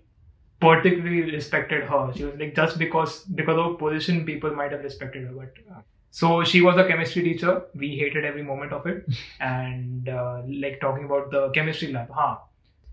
particularly 0.68 1.24
respected 1.34 1.84
her. 1.94 2.02
She 2.16 2.26
was 2.30 2.40
like 2.46 2.56
just 2.56 2.80
because 2.86 3.20
because 3.42 3.58
of 3.66 3.72
her 3.72 3.78
position, 3.84 4.24
people 4.32 4.56
might 4.64 4.72
have 4.78 4.84
respected 4.92 5.28
her. 5.28 5.34
But 5.44 5.62
uh, 5.76 5.82
so 6.22 6.32
she 6.56 6.62
was 6.62 6.78
a 6.78 6.88
chemistry 6.94 7.24
teacher. 7.30 7.56
We 7.76 7.92
hated 7.98 8.24
every 8.34 8.44
moment 8.44 8.72
of 8.82 8.86
it, 8.96 9.06
and 9.40 10.10
uh, 10.10 10.42
like 10.66 10.80
talking 10.90 11.06
about 11.12 11.32
the 11.38 11.48
chemistry 11.62 11.92
lab, 12.00 12.20
huh? 12.24 12.36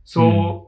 So 0.05 0.31
Hmm. 0.31 0.68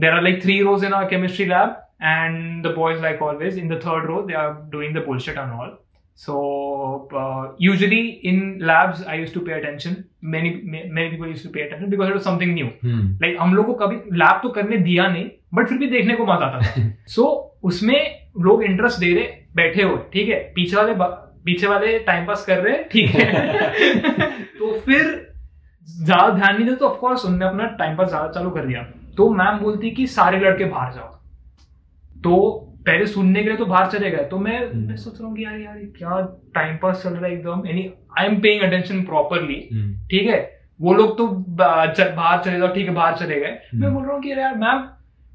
There 0.00 0.12
are 0.16 0.22
like 0.22 0.42
three 0.42 0.62
rows 0.62 0.82
in 0.82 0.92
our 0.92 1.08
chemistry 1.08 1.46
lab, 1.46 1.76
and 2.00 2.64
the 2.64 2.70
boys, 2.70 3.00
like 3.00 3.20
always, 3.20 3.56
in 3.56 3.68
the 3.68 3.78
third 3.80 4.08
row, 4.08 4.26
they 4.26 4.34
are 4.34 4.52
doing 4.72 4.92
the 4.94 5.00
bullshit 5.02 5.36
and 5.36 5.52
all. 5.52 5.78
So 6.18 7.08
uh, 7.16 7.52
usually 7.58 8.20
in 8.30 8.58
labs, 8.60 9.02
I 9.02 9.14
used 9.14 9.32
to 9.34 9.40
pay 9.40 9.52
attention. 9.52 10.04
Many 10.22 10.50
many 10.64 11.10
people 11.10 11.26
used 11.26 11.44
to 11.44 11.50
pay 11.50 11.62
attention 11.62 11.90
because 11.90 12.10
it 12.10 12.14
was 12.14 12.24
something 12.24 12.52
new. 12.54 12.66
Hmm 12.82 13.06
like 13.22 13.36
हम 13.40 13.54
लोग 13.54 13.66
को 13.66 13.74
कभी 13.84 13.96
lab 14.18 14.40
तो 14.42 14.48
करने 14.58 14.78
दिया 14.88 15.06
नहीं 15.08 15.24
but 15.54 15.68
फिर 15.68 15.78
भी 15.78 15.86
देखने 15.90 16.14
को 16.16 16.26
मज़ा 16.26 16.46
आता 16.46 16.60
था 16.66 16.82
सो 17.14 17.24
उसमें 17.70 17.98
लोग 18.46 18.62
इंटरेस्ट 18.64 19.00
दे 19.00 19.14
रहे 19.14 19.24
बैठे 19.56 19.82
हुए 19.82 19.98
ठीक 20.12 20.28
है 20.28 20.38
पीछे 20.56 20.76
वाले 20.76 20.94
पीछे 21.44 21.66
वाले 21.66 21.98
टाइम 22.10 22.26
पास 22.26 22.44
कर 22.46 22.62
रहे 22.62 22.82
ठीक 22.92 23.10
है 23.10 24.30
तो 24.58 24.72
फिर 24.86 25.04
ज़्यादा 26.04 26.28
ध्यान 26.34 26.56
नहीं 26.56 26.66
दे 26.68 26.74
तो 26.74 26.88
ऑफकोर्स 26.88 27.24
उनने 27.24 27.44
अपना 27.46 27.66
टाइम 27.78 27.96
पास 27.96 28.08
ज़्यादा 28.08 28.32
चालू 28.32 28.50
कर 28.50 28.66
दिया 28.66 28.82
तो 29.16 29.28
मैम 29.32 29.58
बोलती 29.58 29.90
कि 29.90 30.06
सारे 30.08 30.38
लड़के 30.40 30.64
बाहर 30.66 30.92
जाओ। 30.92 31.08
तो 32.16 32.36
पहले 32.86 33.06
सुनने 33.06 33.42
के 33.42 33.48
लिए 33.48 33.56
तो 33.58 33.66
बाहर 33.66 33.90
चले 33.90 34.10
गए। 34.10 34.24
तो 34.24 34.38
मैं 34.38 34.60
मैं 34.76 34.96
सोच 34.96 35.20
रहा 35.20 35.28
हूँ 35.28 35.36
कि 35.36 35.44
यार 35.44 35.58
यार 35.60 35.76
क्या 35.96 36.20
टाइम 36.54 36.76
पास 36.76 37.02
चल 37.02 37.10
रहा 37.10 37.26
है 37.26 37.32
एकदम। 37.32 37.66
यानी 37.66 37.90
I 38.18 38.26
am 38.26 38.40
paying 38.40 38.62
attention 38.62 39.02
properly 39.04 39.68
hmm. 39.72 39.94
ठीक 40.10 40.28
है? 40.28 40.38
वो 40.80 40.92
लोग 40.94 41.16
तो 41.18 41.26
बाहर 41.26 41.92
चले 42.42 42.58
जाओ। 42.58 42.68
ठीक 42.74 42.88
है 42.88 42.94
बाहर 42.94 43.16
चले 43.16 43.40
गए। 43.40 43.58
मैं 43.74 43.92
बोल 43.94 44.02
रहा 44.04 44.12
हूँ 44.12 44.22
कि 44.22 44.30
यार 44.30 44.54
मैम 44.56 44.88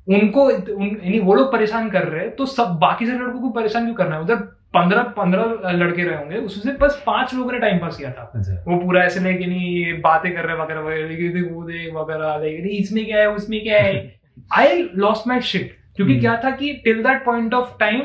उनको 0.09 0.51
यानी 0.51 1.19
वो 1.19 1.33
लोग 1.33 1.51
परेशान 1.51 1.89
कर 1.89 2.03
रहे 2.07 2.21
हैं 2.21 2.35
तो 2.35 2.45
सब 2.45 2.63
बाकी 2.63 3.05
सारे 3.05 3.19
लड़कों 3.19 3.41
को 3.41 3.49
परेशान 3.49 3.85
क्यों 3.85 3.95
करना 3.95 4.15
है? 4.15 4.21
उधर 4.21 4.35
पंद्रह 4.75 5.03
पंद्रह 5.03 5.71
लड़के 5.71 6.03
रहे 6.03 6.17
होंगे 6.17 6.37
उसमें 6.37 6.77
बस 6.77 7.03
पाँच 7.05 7.33
लोगों 7.33 7.51
ने 7.51 7.59
टाइम 7.59 7.77
पास 7.79 7.97
किया 7.97 8.11
था। 8.11 8.31
अच्छा। 8.35 8.53
वो 8.67 8.77
पूरा 8.77 9.03
ऐसे 9.03 9.19
नहीं 9.19 9.37
कि 9.37 9.45
नहीं 9.45 10.01
बातें 10.01 10.33
कर 10.33 10.45
रहे 10.45 10.55
वगैरह 10.55 10.81
वगैरह 10.81 11.07
देख 11.07 11.93
वगैरह 11.93 12.77
इसमें 12.77 13.05
क्या 13.05 13.17
है 13.17 13.31
उसमें 13.31 13.63
क्या 13.63 13.81
है? 13.81 14.19
आई 14.53 14.89
लॉस्ट 14.95 15.27
माई 15.27 15.41
शिट 15.41 15.77
क्योंकि 15.95 16.13
Hmm. 16.13 16.23
क्या 16.23 16.41
था 16.43 16.51
कि 16.51 16.73
till 16.73 17.03
that 17.03 17.25
point 17.25 17.53
of 17.53 17.77
time 17.79 18.01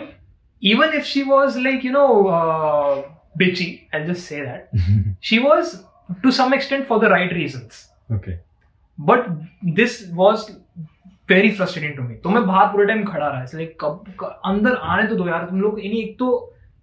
even 0.63 0.89
if 0.89 1.05
she 1.05 1.23
was 1.23 1.59
like 1.59 1.85
you 1.85 1.93
know 1.93 2.23
bitchy 3.39 3.89
i'll 3.97 4.07
just 4.07 4.21
say 4.21 4.41
that 4.41 4.81
she 5.31 5.47
was 5.47 5.75
to 6.25 6.33
some 6.41 6.59
extent 6.59 6.89
for 6.93 7.03
the 7.05 7.11
right 7.15 7.35
reasons. 7.41 7.73
Okay 8.15 8.51
but 9.11 9.21
this 9.79 10.21
very 11.31 11.51
frustrating 11.57 11.97
to 11.97 12.05
me. 12.05 12.15
तो 12.25 12.31
मैं 12.31 12.47
बाहर 12.47 12.67
पूरे 12.69 12.87
time 12.87 13.05
खड़ा 13.05 13.27
रहा 13.27 13.45
like 13.55 13.77
कब 13.81 14.39
अंदर 14.47 14.75
आने 14.75 15.07
तो 15.09 15.15
दो 15.17 15.29
यार 15.29 15.45
तुम 15.51 15.61
लोग 15.61 15.85
यानी 15.85 16.01
एक 16.01 16.17
तो 16.19 16.31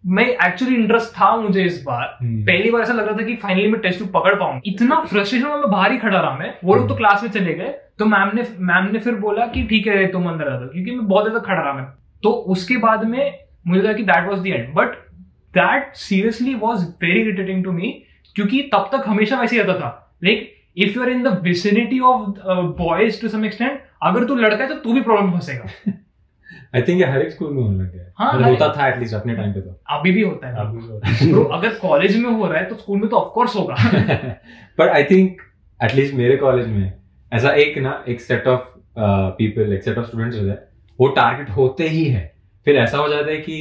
मैं 0.04 0.26
एक्चुअली 0.26 0.76
इंटरेस्ट 0.76 1.10
था 1.12 1.36
मुझे 1.38 1.64
इस 1.64 1.82
बार। 1.84 2.18
हम्म। 2.22 2.42
पहली 2.46 2.72
बार 2.72 2.82
ऐसा 2.82 2.94
लग 2.94 3.08
रहा 3.08 3.18
था 3.18 3.24
कि 3.26 3.36
फाइनली 3.36 3.68
मैं 3.68 3.80
टेस्ट 3.82 4.04
पकड़ 4.14 4.34
पाऊँगा 4.36 4.62
इतना 4.66 5.00
फ्रस्ट्रेशन 5.04 5.48
में 5.48 5.70
बाहर 5.72 5.92
ही 5.92 5.98
खड़ा 5.98 6.20
रहा 6.20 6.38
मैं। 6.38 6.54
वो 6.64 6.76
लोग 6.76 6.84
hmm. 6.84 6.92
तो 6.92 6.98
क्लास 6.98 7.24
में 7.24 7.30
चले 7.30 7.54
गए। 7.54 7.74
तो 8.00 8.06
मैम 8.06 8.32
ने 8.36 8.46
मैम 8.60 8.90
ने 8.94 9.00
फिर 9.00 9.16
बोला 9.22 9.46
कि 9.48 9.64
ठीक 9.68 9.88
है 9.88 10.08
तुम 10.12 10.30
अंदर 10.30 10.50
आ 10.50 10.60
जाओ 10.60 10.68
क्योंकि 10.70 10.92
मैं 10.92 11.08
बहुत 11.08 11.26
ज़्यादा 11.26 11.40
खड़ा 11.46 11.62
रहा 11.62 11.74
मैं। 11.74 11.86
तो 12.24 12.32
उसके 12.54 12.78
बाद 12.78 13.04
में 13.06 13.40
मुझे 13.68 13.82
लगा 13.82 13.94
कि 13.94 14.04
that 14.04 14.30
was 14.30 14.40
the 14.40 14.48
end 14.48 14.74
but 14.76 14.96
that 15.54 15.96
seriously 15.96 16.54
was 16.56 16.84
very 17.04 17.20
irritating 17.22 17.64
to 17.64 17.72
me 17.72 17.90
क्योंकि 18.36 18.62
तब 18.74 18.90
तक 18.92 19.04
हमेशा 19.08 19.40
वैसे 19.40 19.56
ही 19.56 19.62
रहता 19.62 19.80
था। 19.80 20.18
Like 20.24 20.54
if 20.78 20.96
you 20.96 21.02
are 21.02 21.10
in 21.10 21.24
the 21.24 21.28
vicinity 21.28 22.00
of 22.00 22.30
boys 22.82 23.22
to 23.22 23.28
some 23.28 23.46
extent 23.46 23.84
अगर 24.04 24.24
तू 24.26 24.36
लड़का 24.36 24.64
है 24.64 24.68
तो 24.68 24.76
तू 24.76 24.94
भी 24.94 25.02
प्रॉब्लम 25.02 25.32
फंसेगा। 25.32 25.94
आई 26.76 26.82
थिंक 26.82 27.02
ये 27.02 27.08
हर 27.08 27.22
एक 27.22 27.32
स्कूल 27.32 27.54
में 27.54 27.64
होने 27.64 27.84
लग 27.84 27.94
गया 27.94 28.04
है। 28.04 28.14
हाँ, 28.18 28.34
मतलब 28.34 28.48
होता 28.48 28.74
था 28.78 28.88
एटलीस्ट 28.88 29.14
अपने 29.14 29.36
टाइम 29.36 29.54
पे 29.54 29.62
तो। 29.62 29.82
अभी 29.90 30.12
भी 30.12 30.22
होता 30.22 30.48
है। 30.48 30.56
अभी 30.56 30.80
तो- 30.80 31.36
तो 31.36 31.44
अगर 31.44 31.70
कॉलेज 31.70 32.18
में 32.18 32.30
हो 32.30 32.48
रहा 32.48 32.58
है 32.58 32.66
तो 32.66 32.76
स्कूल 32.76 33.00
में 33.00 33.10
तो 33.10 33.16
ऑफकोर्स 33.16 33.56
होगा। 33.56 33.76
But 34.80 34.88
I 34.88 35.04
think 35.04 35.42
at least 35.84 36.14
मेरे 36.14 36.38
कॉलेज 36.38 36.68
में 36.68 36.94
ऐसा 37.34 37.50
एक 37.50 37.78
ना 37.78 38.04
एक 38.10 38.22
सेट 38.22 38.48
ऑफ़ 38.48 38.80
पीपल 39.38 39.74
एक 39.74 39.84
सेट 39.84 39.98
ऑफ़ 39.98 40.06
स्टूडेंट्स 40.06 40.38
होता 40.38 40.52
है 40.52 40.68
वो 41.00 41.08
टारगेट 41.08 41.50
होते 41.50 41.88
ही 41.88 42.06
है। 42.06 42.36
फिर 42.66 42.76
ऐसा 42.76 42.98
हो 42.98 43.08
जाता 43.10 43.32
है 43.32 43.38
कि 43.38 43.58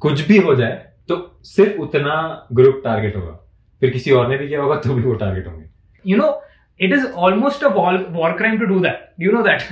कुछ 0.00 0.26
भी 0.28 0.38
हो 0.38 0.54
जाए 0.54 0.86
तो 1.08 1.38
सिर्फ़ 1.42 1.78
उतना 1.78 2.46
ग्रुप 2.52 2.80
टारगेट 2.84 3.16
होगा। 3.16 3.52
फिर 3.80 3.90
किसी 3.90 4.10
और 4.10 4.28
ने 4.28 4.38
भी 4.38 4.48
किया 4.48 4.62
होगा 4.62 4.76
तो 4.76 4.94
भी 4.94 5.02
वो 5.02 5.14
टारगेट 5.14 5.46
होंगे। 5.46 5.73
You 6.04 6.16
know 6.16 6.32
it 6.80 6.92
is 6.92 7.04
almost 7.24 7.62
a 7.62 7.68
war, 7.70 7.90
war 8.12 8.30
crime 8.36 8.58
to 8.58 8.66
do 8.66 8.78
that 8.80 9.02
you 9.18 9.32
know 9.32 9.42
that 9.42 9.66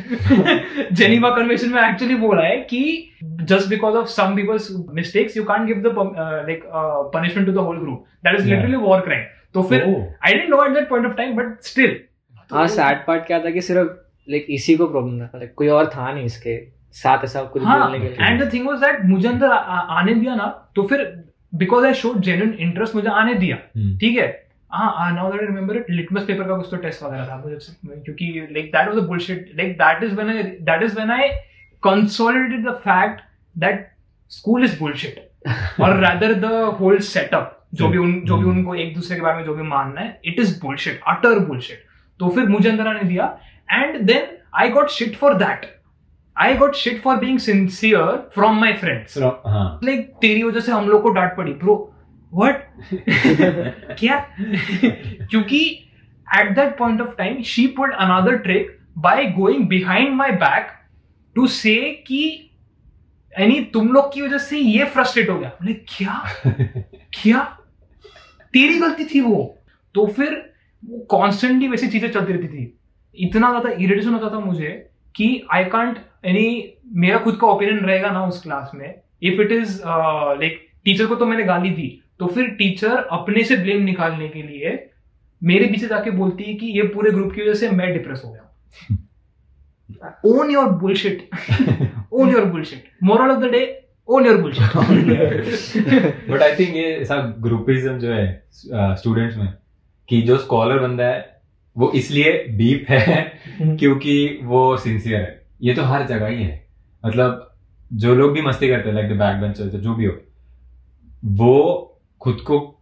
geneva 0.95 1.31
convention 1.39 1.73
में 1.73 1.81
actually 1.83 2.19
बोला 2.21 2.43
है 2.43 2.57
कि 2.71 2.83
just 3.53 3.69
because 3.69 3.99
of 4.03 4.11
some 4.11 4.37
people's 4.37 4.69
mistakes 5.01 5.37
you 5.37 5.45
can't 5.47 5.73
give 5.73 5.83
the 5.83 5.93
uh, 5.95 6.45
like 6.49 6.65
uh, 6.73 7.03
punishment 7.17 7.47
to 7.47 7.57
the 7.59 7.65
whole 7.69 7.81
group 7.87 8.07
that 8.25 8.41
is 8.41 8.47
literally 8.47 8.79
Yeah. 8.79 8.87
war 8.89 9.01
crime 9.09 9.27
तो 9.55 9.63
फिर 9.71 9.85
Oh. 9.87 9.97
I 10.29 10.33
didn't 10.33 10.51
know 10.51 10.63
at 10.67 10.75
that 10.75 10.89
point 10.93 11.11
of 11.11 11.17
time 11.23 11.35
but 11.41 11.73
still 11.73 11.99
हाँ 12.53 12.67
sad 12.69 13.05
part 13.07 13.27
क्या 13.27 13.39
था 13.45 13.51
कि 13.51 13.61
सिर्फ़ 13.63 13.89
like 14.29 14.47
इसी 14.51 14.77
को 14.77 14.87
problem 14.87 15.21
था 15.21 15.39
लाइक 15.39 15.53
कोई 15.57 15.69
और 15.77 15.87
था 15.95 16.13
नहीं 16.13 16.25
इसके 16.25 16.57
साथ 17.03 17.25
ऐसा 17.25 17.43
कुछ 17.53 17.63
हाँ 17.65 17.79
बोलने 17.81 17.99
के 18.01 18.09
लिए 18.09 18.27
and 18.27 18.43
the 18.43 18.53
thing 18.53 18.67
was 18.67 18.79
that 18.81 19.05
मुझे 19.09 19.29
अंदर 19.29 19.53
आने 19.99 20.15
दिया 20.15 20.35
ना 20.35 20.47
तो 20.77 20.87
फिर 20.89 21.05
because 21.53 21.87
I 21.87 21.95
showed 22.03 22.21
genuine 22.29 22.53
interest 22.67 22.95
मुझे 22.95 23.09
आने 23.11 23.35
दिया 23.35 23.57
हम्म। 23.77 23.97
ठीक 24.01 24.19
है 24.19 24.27
हाँ 24.73 25.11
now 25.13 25.31
that 25.33 25.41
I 25.41 25.47
remember 25.47 25.77
it 25.77 25.87
litmus 25.91 26.23
paper 26.23 26.45
का 26.45 26.57
कुछ 26.57 26.71
तो 26.71 26.77
टेस्ट 26.79 27.03
वगैरह 27.03 27.27
था 27.27 27.37
मुझे 27.39 27.57
क्योंकि 27.97 28.27
like 28.51 28.71
that 28.73 28.89
was 28.89 28.99
a 28.99 29.07
bullshit 29.07 29.51
like 29.57 29.73
that 29.79 30.03
is 30.03 30.15
when 30.15 30.31
I 30.31 30.43
that 30.43 30.83
is 30.83 30.95
when 30.95 31.11
I 31.11 31.29
consolidated 31.83 32.67
the 32.67 32.75
fact 32.85 33.21
that 33.57 33.91
school 34.31 34.65
is 34.65 34.79
bullshit 34.79 35.29
और 35.81 35.97
रादर 35.99 36.35
द 36.41 36.53
होल 36.81 36.99
सेटअप 37.07 37.59
जो 37.75 37.89
भी 37.89 37.99
उन 37.99 38.21
जो 38.21 38.37
भी 38.37 38.43
हम्म। 38.43 38.59
उनको 38.59 38.75
एक 38.77 38.95
दूसरे 38.95 39.17
के 39.17 39.23
बारे 39.23 39.37
में 39.37 39.45
जो 39.45 39.55
भी 39.55 39.63
मानना 39.65 40.01
है 40.01 40.21
it 40.25 40.41
is 40.41 40.61
bullshit 40.61 41.01
utter 41.09 41.39
bullshit 41.39 41.85
तो 42.21 42.29
फिर 42.31 42.49
मुझे 42.49 42.69
अंदर 42.71 42.87
आने 42.87 43.05
दिया 43.05 43.37
and 43.69 44.01
then 44.03 44.37
I 44.55 44.69
got 44.71 44.91
shit 44.91 45.17
for 45.17 45.35
that 45.37 45.67
I 46.37 46.55
got 46.57 46.75
shit 46.77 47.03
for 47.03 47.17
being 47.17 47.39
sincere 47.41 48.29
from 48.35 48.61
my 48.61 48.73
friends 48.75 49.19
like 49.19 50.13
तेरी 50.21 50.43
वजह 50.43 50.61
से 50.61 50.73
हम 50.73 50.89
लोग 50.89 51.03
को 51.03 51.11
डांट 51.11 51.37
पड़ी 51.37 51.53
ब्रो 51.55 51.77
व्हाट 52.33 52.67
क्या? 53.99 54.17
क्योंकि 54.41 55.61
at 56.29 56.55
that 56.57 56.77
point 56.79 57.01
of 57.01 57.17
time 57.19 57.43
she 57.43 57.67
put 57.77 57.93
another 57.95 58.37
trick 58.39 58.79
by 58.99 59.25
going 59.33 59.67
behind 59.69 60.15
my 60.15 60.31
back 60.37 60.71
to 61.37 61.47
say 61.47 61.75
कि 62.07 62.23
यानी 63.33 63.61
तुम 63.75 63.93
लोग 63.93 64.13
की 64.15 64.23
वजह 64.23 64.39
से 64.39 64.59
ये 64.59 64.85
फ्रस्ट्रेट 64.85 65.29
हो 65.31 65.39
गया। 65.39 65.51
मैंने 65.63 65.75
क्या? 65.89 66.23
क्या? 67.15 67.41
तेरी 68.55 68.79
गलती 68.79 69.05
थी 69.05 69.21
वो? 69.21 69.59
तो 69.95 70.07
फिर 70.07 70.35
वो 70.83 70.99
कॉन्स्टेंटली 71.11 71.69
वैसी 71.69 71.89
चीज़ें 71.89 72.11
चलती 72.11 72.33
रहती 72.33 72.49
थी। 72.49 72.79
इतना 73.19 73.49
ज़्यादा 73.51 73.71
इरिटेशन 73.79 74.15
होता 74.15 74.31
था 74.31 74.41
मुझे 74.41 74.71
कि 75.15 75.47
आई 75.53 75.65
कांट 75.65 75.99
यानी 76.27 76.75
मेरा 76.97 77.19
खुद 77.19 77.37
का 77.41 77.47
ओपिनियन 77.47 77.79
रहेगा 77.79 78.11
ना 78.11 78.25
उस 78.27 78.43
क्लास 78.43 78.71
में। 78.75 78.95
If 79.23 79.41
it 79.41 79.53
is 79.53 79.81
like 79.87 80.61
teacher 80.85 81.07
को 81.07 81.15
तो 81.17 81.27
मैंने 81.27 81.45
गाली 81.45 81.71
दी। 81.71 82.02
तो 82.23 82.27
फिर 82.27 82.47
टीचर 82.47 82.97
अपने 82.97 83.45
से 83.45 83.57
ब्लेम 83.57 83.83
निकालने 83.83 84.29
के 84.29 84.43
लिए 84.43 84.91
मेरे 85.45 85.65
पीछे 85.65 85.87
जाके 85.87 86.11
बोलती 86.11 86.45
है 86.45 86.55
कि 86.55 86.67
ये 86.67 86.83
पूरे 86.83 87.11
ग्रुप 87.11 87.33
की 87.33 87.43
वजह 87.43 87.55
से 87.55 87.71
मैं 87.71 87.93
डिप्रेस 87.93 88.23
हो 88.25 88.31
गया 88.31 88.57
own 90.25 90.51
your 90.51 90.69
bullshit 90.69 91.29
own 92.13 92.33
your 92.33 92.45
bullshit 92.45 92.85
moral 93.03 93.31
of 93.31 93.41
the 93.41 93.45
day 93.45 93.87
own 94.09 94.27
your 94.27 94.37
bullshit 94.37 96.31
but 96.31 96.43
I 96.43 96.55
think 96.55 96.77
ये 96.77 96.97
ऐसा 96.97 97.17
ग्रुपिज्म 97.17 97.99
जो 97.99 98.13
है 98.13 98.45
स्टूडेंट्स 98.77 99.37
में 99.37 99.55
कि 100.09 100.23
जो 100.23 100.37
स्कॉलर 100.37 100.79
बंदा 100.79 101.05
है 101.05 101.41
वो 101.77 101.93
इसलिए 101.93 102.33
बीप 102.33 102.87
है 102.89 103.41
क्योंकि 103.63 104.41
वो 104.43 104.77
सिंसियर 104.77 105.21
है। 105.21 105.47
ये 105.63 105.75
तो 105.75 105.83
हर 105.83 106.07
जगह 106.07 106.27
ही 106.27 106.43
है। 106.43 106.67
मतलब 107.07 107.55
जो 107.93 108.15
लोग 108.15 108.33
भी 108.33 108.43
मस्ती 108.43 108.69
करते 108.69 108.89
हैं 108.89 108.97
लाइक 108.97 109.09
द 109.09 109.13
बैक 109.13 109.41
बेंचर्स 109.41 109.73
जो 109.73 109.95
भी 109.95 110.05
हो 110.05 110.19
वो 111.25 111.89
खुद 112.23 112.41
को 112.41 112.81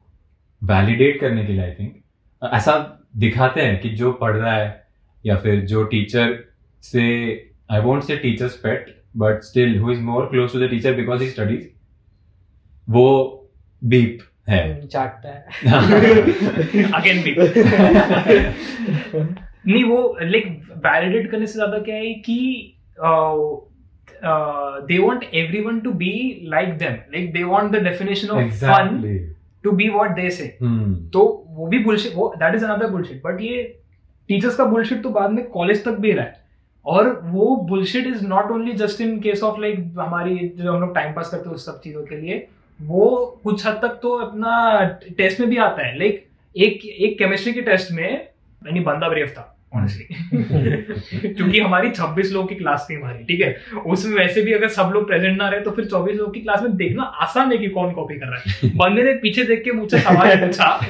वैलिडेट 0.64 1.20
करने 1.20 1.44
के 1.44 1.52
लिए 1.52 1.62
आई 1.62 1.70
थिंक 1.70 2.54
ऐसा 2.54 3.00
दिखाते 3.16 3.60
हैं 3.60 3.80
कि 3.80 3.88
जो 3.88 4.12
पढ़ 4.12 4.36
रहा 4.36 4.56
है 4.56 4.86
या 5.26 5.36
फिर 5.36 5.60
जो 5.60 5.84
टीचर 5.84 6.44
से 6.82 7.02
I 7.70 7.80
won't 7.80 8.02
say 8.02 8.16
teacher's 8.16 8.56
pet 8.56 9.02
but 9.16 9.42
still 9.42 9.78
who 9.78 9.92
is 9.92 10.00
more 10.00 10.26
close 10.26 10.52
to 10.52 10.60
the 10.60 10.70
teacher 10.70 10.94
because 10.94 11.22
he 11.22 11.30
studies 11.30 11.66
वो 12.90 13.36
बीप 13.84 14.18
है. 14.48 14.86
चाटता 14.86 15.28
है। 15.28 15.42
अगेन 16.92 17.22
भी 17.22 17.34
नहीं 19.72 19.84
वो 19.84 20.18
लाइक 20.22 20.62
वैलिडेट 20.86 21.30
करने 21.30 21.46
से 21.46 21.52
ज़्यादा 21.52 21.78
क्या 21.78 21.96
है 21.96 22.14
कि 22.14 22.74
they 24.24 24.98
want 24.98 25.24
everyone 25.34 25.80
to 25.80 25.92
be 25.94 26.12
like 26.50 26.76
them 26.78 26.92
like 27.14 27.32
they 27.32 27.42
want 27.44 27.70
the 27.72 27.82
definition 27.84 28.28
of 28.28 28.38
fun 28.38 28.44
exactly 28.44 29.18
to 29.64 29.70
be 29.72 29.88
what 29.88 30.14
they 30.16 30.30
say 30.30 30.56
hmm 30.62 30.94
तो 31.10 31.22
वो 31.48 31.66
भी 31.66 31.78
बुलशिट 31.78 32.12
वो 32.14 32.32
that 32.38 32.54
is 32.54 32.64
another 32.64 32.90
bullshit 32.90 33.22
but 33.24 33.40
ये 33.40 33.62
टीचर्स 34.28 34.56
का 34.56 34.64
बुलशिट 34.66 35.02
तो 35.02 35.10
बाद 35.10 35.30
में 35.30 35.44
कॉलेज 35.48 35.84
तक 35.84 35.98
भी 36.00 36.12
रहा 36.12 36.24
है। 36.24 36.38
और 36.86 37.08
वो 37.24 37.56
bullshit 37.68 38.06
is 38.06 38.26
not 38.26 38.50
only 38.50 38.72
just 38.74 39.00
in 39.00 39.18
case 39.20 39.42
of 39.42 39.60
like 39.60 39.78
हमारी 39.98 40.36
जो 40.56 40.72
हम 40.72 40.80
लोग 40.80 40.94
टाइम 40.94 41.12
पास 41.14 41.30
करते 41.30 41.48
हैं 41.48 41.54
उस 41.56 41.66
सब 41.66 41.80
चीज़ों 41.80 42.02
के 42.02 42.16
लिए 42.16 42.46
वो 42.80 43.08
कुछ 43.44 43.66
हद 43.66 43.78
तक 43.82 43.98
तो 44.02 44.16
अपना 44.18 44.82
टेस्ट 45.18 45.40
में 45.40 45.48
भी 45.50 45.56
आता 45.58 45.86
है। 45.86 45.98
लाइक 45.98 46.24
एक 46.56 46.84
एक 46.86 47.18
केमिस्ट्री 47.18 47.52
के 47.52 47.62
टेस्ट 47.62 47.92
में 47.92 48.10
यानी 48.10 48.80
बंदा 48.80 49.08
ब्रेव 49.08 49.26
था। 49.28 49.56
ऑनेस्टली 49.76 51.28
क्योंकि 51.34 51.60
हमारी 51.60 51.90
26 51.90 52.30
लोग 52.32 52.48
की 52.48 52.54
क्लास 52.54 52.86
थी 52.90 52.94
हमारी 52.94 53.24
ठीक 53.24 53.40
है? 53.40 53.80
उसमें 53.86 54.16
वैसे 54.16 54.42
भी 54.42 54.52
अगर 54.52 54.68
सब 54.68 54.90
लोग 54.94 55.06
प्रेजेंट 55.06 55.38
ना 55.38 55.48
रहे 55.48 55.60
तो 55.60 55.70
फिर 55.70 55.84
24 55.84 56.14
लोग 56.14 56.34
की 56.34 56.40
क्लास 56.40 56.62
में 56.62 56.76
देखना 56.76 57.02
आसान 57.02 57.52
है 57.52 57.58
कि 57.58 57.68
कौन 57.68 57.92
कॉपी 57.92 58.14
कर 58.14 58.26
रहा 58.26 58.40
है। 58.46 58.70
बंदे 58.76 59.02
ने 59.02 59.12
पीछे 59.12 59.44
देख 59.44 59.64
के 59.64 59.72
मुझसे 59.72 59.98
सवाल 59.98 60.36
पूछा 60.36 60.80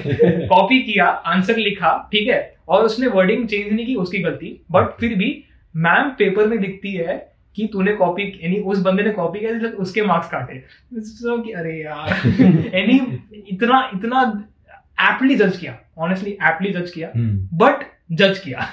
कॉपी 0.47 0.83
किया 0.83 1.07
आंसर 1.07 1.57
लिखा 1.57 2.09
ठीक 2.13 2.29
है? 2.29 2.57
और 2.69 2.85
उसने 2.85 3.07
वर्डिंग 3.07 3.47
चेंज 3.49 3.73
नहीं 3.73 3.87
की 3.87 3.95
उसकी 3.95 4.19
गलती। 4.19 4.61
बट 4.71 4.97
फिर 5.01 5.15
भी 5.15 5.45
मैम 5.77 6.09
पेपर 6.09 6.47
में 6.47 6.59
लिखती 6.59 6.93
है 6.93 7.17
कि 7.57 7.69
तूने 7.73 7.93
कॉपी 7.93 8.23
यानी 8.45 8.59
उस 8.59 8.79
बंदे 8.79 9.03
ने 9.03 9.11
कॉपी 9.11 9.39
किया 9.39 9.71
उसके 9.71 10.03
मार्क्स 10.03 10.29
काटे। 10.29 10.63
So 11.01 11.45
कि 11.45 11.53
अरे 11.53 11.81
यार। 11.83 12.09
यानी 12.75 13.01
इतना 13.49 13.91
इतना 13.95 14.23
एप्टली 15.03 15.37
जज 15.37 15.57
किया 15.57 15.79
ऑनेस्टली 15.99 16.31
एप्टली 16.31 16.73
जज 16.73 16.91
किया। 16.91 17.11
हम्म। 17.17 17.49
बट 17.59 17.85
जज 18.13 18.39
किया। 18.39 18.71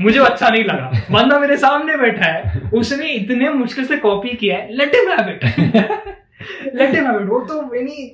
मुझे 0.00 0.18
अच्छा 0.20 0.48
नहीं 0.48 0.64
लगा। 0.64 0.90
बंदा 1.10 1.38
मेरे 1.38 1.56
सामने 1.56 1.96
बैठा 1.96 2.24
है, 2.24 2.60
उसने 2.74 3.10
इतने 3.12 3.50
मुश्किल 3.50 3.84
से 3.84 3.96
कॉपी 3.96 4.36
किया 4.36 4.56
है 4.56 4.76
let 4.76 4.94
him 4.94 5.10
have 5.10 5.28
let 6.76 6.94
him 6.94 7.06
have 7.06 7.26
वो 7.28 7.40
तो 7.40 7.74
यानी 7.76 8.12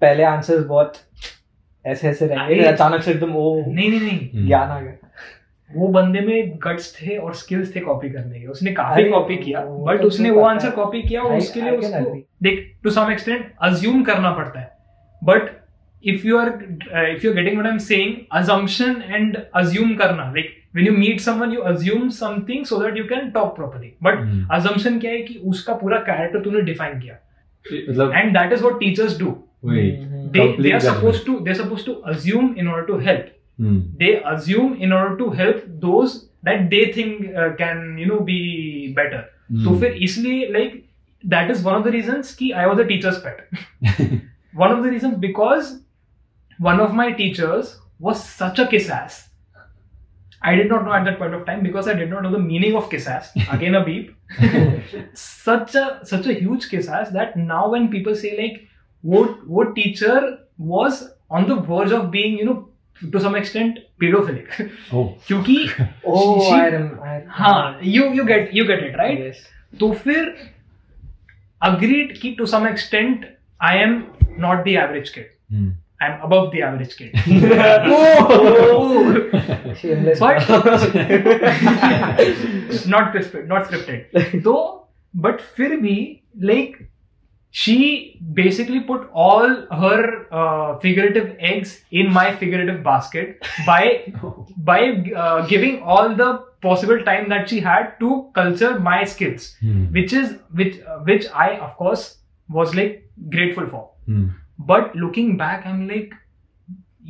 पहले 0.00 0.22
आंसर्स 0.22 0.64
बहुत 0.64 0.94
ऐसे 1.86 2.08
ऐसे 2.08 2.26
रहेंगे 2.26 2.64
अचानक 2.64 3.02
से 3.02 3.10
एकदम 3.10 3.28
वो 3.28 3.64
नहीं 3.68 3.88
नहीं 3.88 4.00
नहीं। 4.00 4.46
ज्ञान 4.46 4.68
आ 4.68 4.80
गया। 4.80 4.92
वो 5.70 5.88
बंदे 5.88 6.20
में 6.20 6.58
गट्स 6.64 6.92
थे 6.94 7.16
और 7.16 7.34
स्किल्स 7.34 7.74
थे 7.74 7.80
कॉपी 7.80 8.10
करने 8.10 8.40
के 8.40 8.46
उसने 8.46 8.72
काफ़ी 8.72 9.04
कॉपी 9.10 9.36
किया 9.36 9.60
बट 9.60 10.00
तो 10.00 10.06
उसने 10.08 10.30
वो 10.30 10.42
आंसर 10.42 10.70
कॉपी 10.70 11.02
किया 11.02 11.22
और 11.22 11.36
उसके 11.36 11.60
लिए 11.60 11.70
उसको 11.70 12.14
देख 12.42 12.64
टू 12.84 12.90
सम 12.90 13.12
एक्सटेंट 13.12 13.52
अज्यूम 13.62 14.02
करना 14.02 14.30
पड़ता 14.30 14.60
है। 14.60 14.70
But 15.22 15.50
if 16.04 16.26
you 16.26 16.38
are 16.38 16.48
if 16.48 17.26
you 17.26 17.32
getting 17.34 17.54
what 17.54 17.66
I 17.66 17.72
am 17.72 17.78
saying 17.78 18.14
assumption 18.32 19.02
and 19.08 19.36
assume 19.54 19.94
करना 19.96 20.30
like 20.36 20.54
when 20.74 20.86
you 20.86 20.92
meet 20.98 21.20
someone 21.20 21.52
you 21.52 21.60
assume 21.72 22.08
something 22.20 22.64
so 22.64 22.82
that 22.82 22.96
you 22.98 23.04
can 23.04 23.30
talk 23.30 23.54
properly 23.56 23.92
but. 24.02 24.14
Assumption 24.52 24.98
क्या 24.98 25.10
है 25.10 25.20
कि 25.22 25.40
उसका 25.44 25.74
पूरा 25.74 25.98
character 26.08 26.44
तूने 26.44 26.60
define 26.62 26.98
किया। 27.00 27.18
मतलब 27.90 28.12
and 28.16 28.32
that 28.38 28.52
is 28.52 28.62
what 28.62 28.80
teachers 28.80 29.18
do 29.20 29.36
वही 29.64 29.90
hmm, 29.90 30.26
they 30.32 30.46
to 30.56 30.62
they 30.62 30.70
are 30.70 30.80
supposed 30.82 31.20
judgment. 31.20 31.28
to 31.28 31.44
they're 31.44 31.60
supposed 31.60 31.86
to 31.86 31.94
assume 32.10 32.50
mm. 33.58 33.98
they 33.98 34.22
assume 34.24 34.74
in 34.74 34.92
order 34.92 35.16
to 35.16 35.30
help 35.30 35.62
those 35.80 36.28
that 36.42 36.70
they 36.70 36.92
think 36.92 37.34
uh, 37.34 37.54
can 37.56 37.96
you 37.98 38.06
know 38.06 38.20
be 38.20 38.92
better 38.94 39.26
mm. 39.50 39.64
so 39.64 39.78
for 39.78 39.92
easily 39.92 40.48
like 40.50 40.84
that 41.24 41.50
is 41.50 41.62
one 41.62 41.74
of 41.74 41.84
the 41.84 41.90
reasons 41.90 42.34
ki 42.34 42.52
i 42.52 42.66
was 42.66 42.78
a 42.78 42.86
teacher's 42.86 43.20
pet 43.20 44.20
one 44.64 44.72
of 44.72 44.82
the 44.82 44.90
reasons 44.90 45.18
because 45.18 45.80
one 46.58 46.80
of 46.80 46.94
my 46.94 47.10
teachers 47.12 47.78
was 47.98 48.22
such 48.42 48.58
a 48.58 48.66
kiss 48.66 48.88
ass 48.88 49.28
I 50.40 50.54
did 50.54 50.68
not 50.68 50.84
know 50.84 50.92
at 50.92 51.04
that 51.04 51.18
point 51.18 51.34
of 51.34 51.44
time 51.46 51.62
because 51.62 51.88
I 51.88 51.94
did 51.94 52.10
not 52.10 52.22
know 52.22 52.30
the 52.30 52.38
meaning 52.38 52.76
of 52.76 52.88
kiss 52.90 53.06
ass. 53.06 53.32
Again 53.50 53.74
a 53.74 53.84
beep. 53.84 54.14
such 55.14 55.74
a 55.74 56.00
such 56.04 56.26
a 56.26 56.34
huge 56.34 56.68
kiss 56.68 56.88
ass 56.88 57.10
that 57.10 57.36
now 57.36 57.70
when 57.70 57.90
people 57.90 58.14
say 58.14 58.36
like 58.40 58.68
what 59.02 59.46
what 59.46 59.74
teacher 59.74 60.38
was 60.58 61.10
on 61.30 61.48
the 61.48 61.56
verge 61.56 61.92
of 61.92 62.10
being, 62.10 62.38
you 62.38 62.44
know, 62.44 62.68
to 63.02 63.18
some 63.18 63.36
extent 63.36 63.78
pedophilic 64.00 64.48
क्योंकि 65.26 65.56
तो 69.80 69.92
फिर 69.94 70.34
agreed 71.62 72.16
की 72.18 72.34
to 72.38 72.46
some 72.46 72.66
extent 72.68 73.26
I 73.60 73.78
am 73.78 74.02
not 74.38 74.64
the 74.64 74.68
average 74.68 75.08
के 75.08 75.20
I 76.02 76.10
am 76.10 76.16
above 76.22 76.50
the 76.54 76.58
average 76.58 76.94
kid 76.94 77.10
but 80.22 80.50
not 82.88 83.16
not 83.48 83.64
scripted 83.64 84.42
तो 84.42 84.54
but 85.14 85.40
फिर 85.56 85.76
भी 85.80 85.96
like 86.42 86.76
she 87.60 87.76
basically 88.34 88.80
put 88.88 89.08
all 89.12 89.54
her 89.82 90.26
uh, 90.40 90.78
figurative 90.78 91.34
eggs 91.38 91.72
in 91.90 92.12
my 92.12 92.26
figurative 92.42 92.82
basket 92.82 93.48
by 93.66 93.80
by 94.70 94.80
uh, 95.22 95.46
giving 95.46 95.82
all 95.82 96.14
the 96.20 96.28
possible 96.66 97.02
time 97.08 97.28
that 97.32 97.48
she 97.48 97.58
had 97.66 97.90
to 98.04 98.12
culture 98.38 98.70
my 98.90 98.98
skills 99.14 99.48
hmm. 99.60 99.84
which 99.98 100.12
is 100.20 100.36
which 100.60 100.80
uh, 100.82 100.98
which 101.10 101.26
i 101.46 101.48
of 101.66 101.74
course 101.82 102.06
was 102.60 102.74
like 102.80 102.96
grateful 103.36 103.68
for 103.74 103.84
hmm. 104.06 104.24
but 104.72 104.96
looking 105.04 105.36
back 105.44 105.66
i'm 105.72 105.86
like 105.88 106.16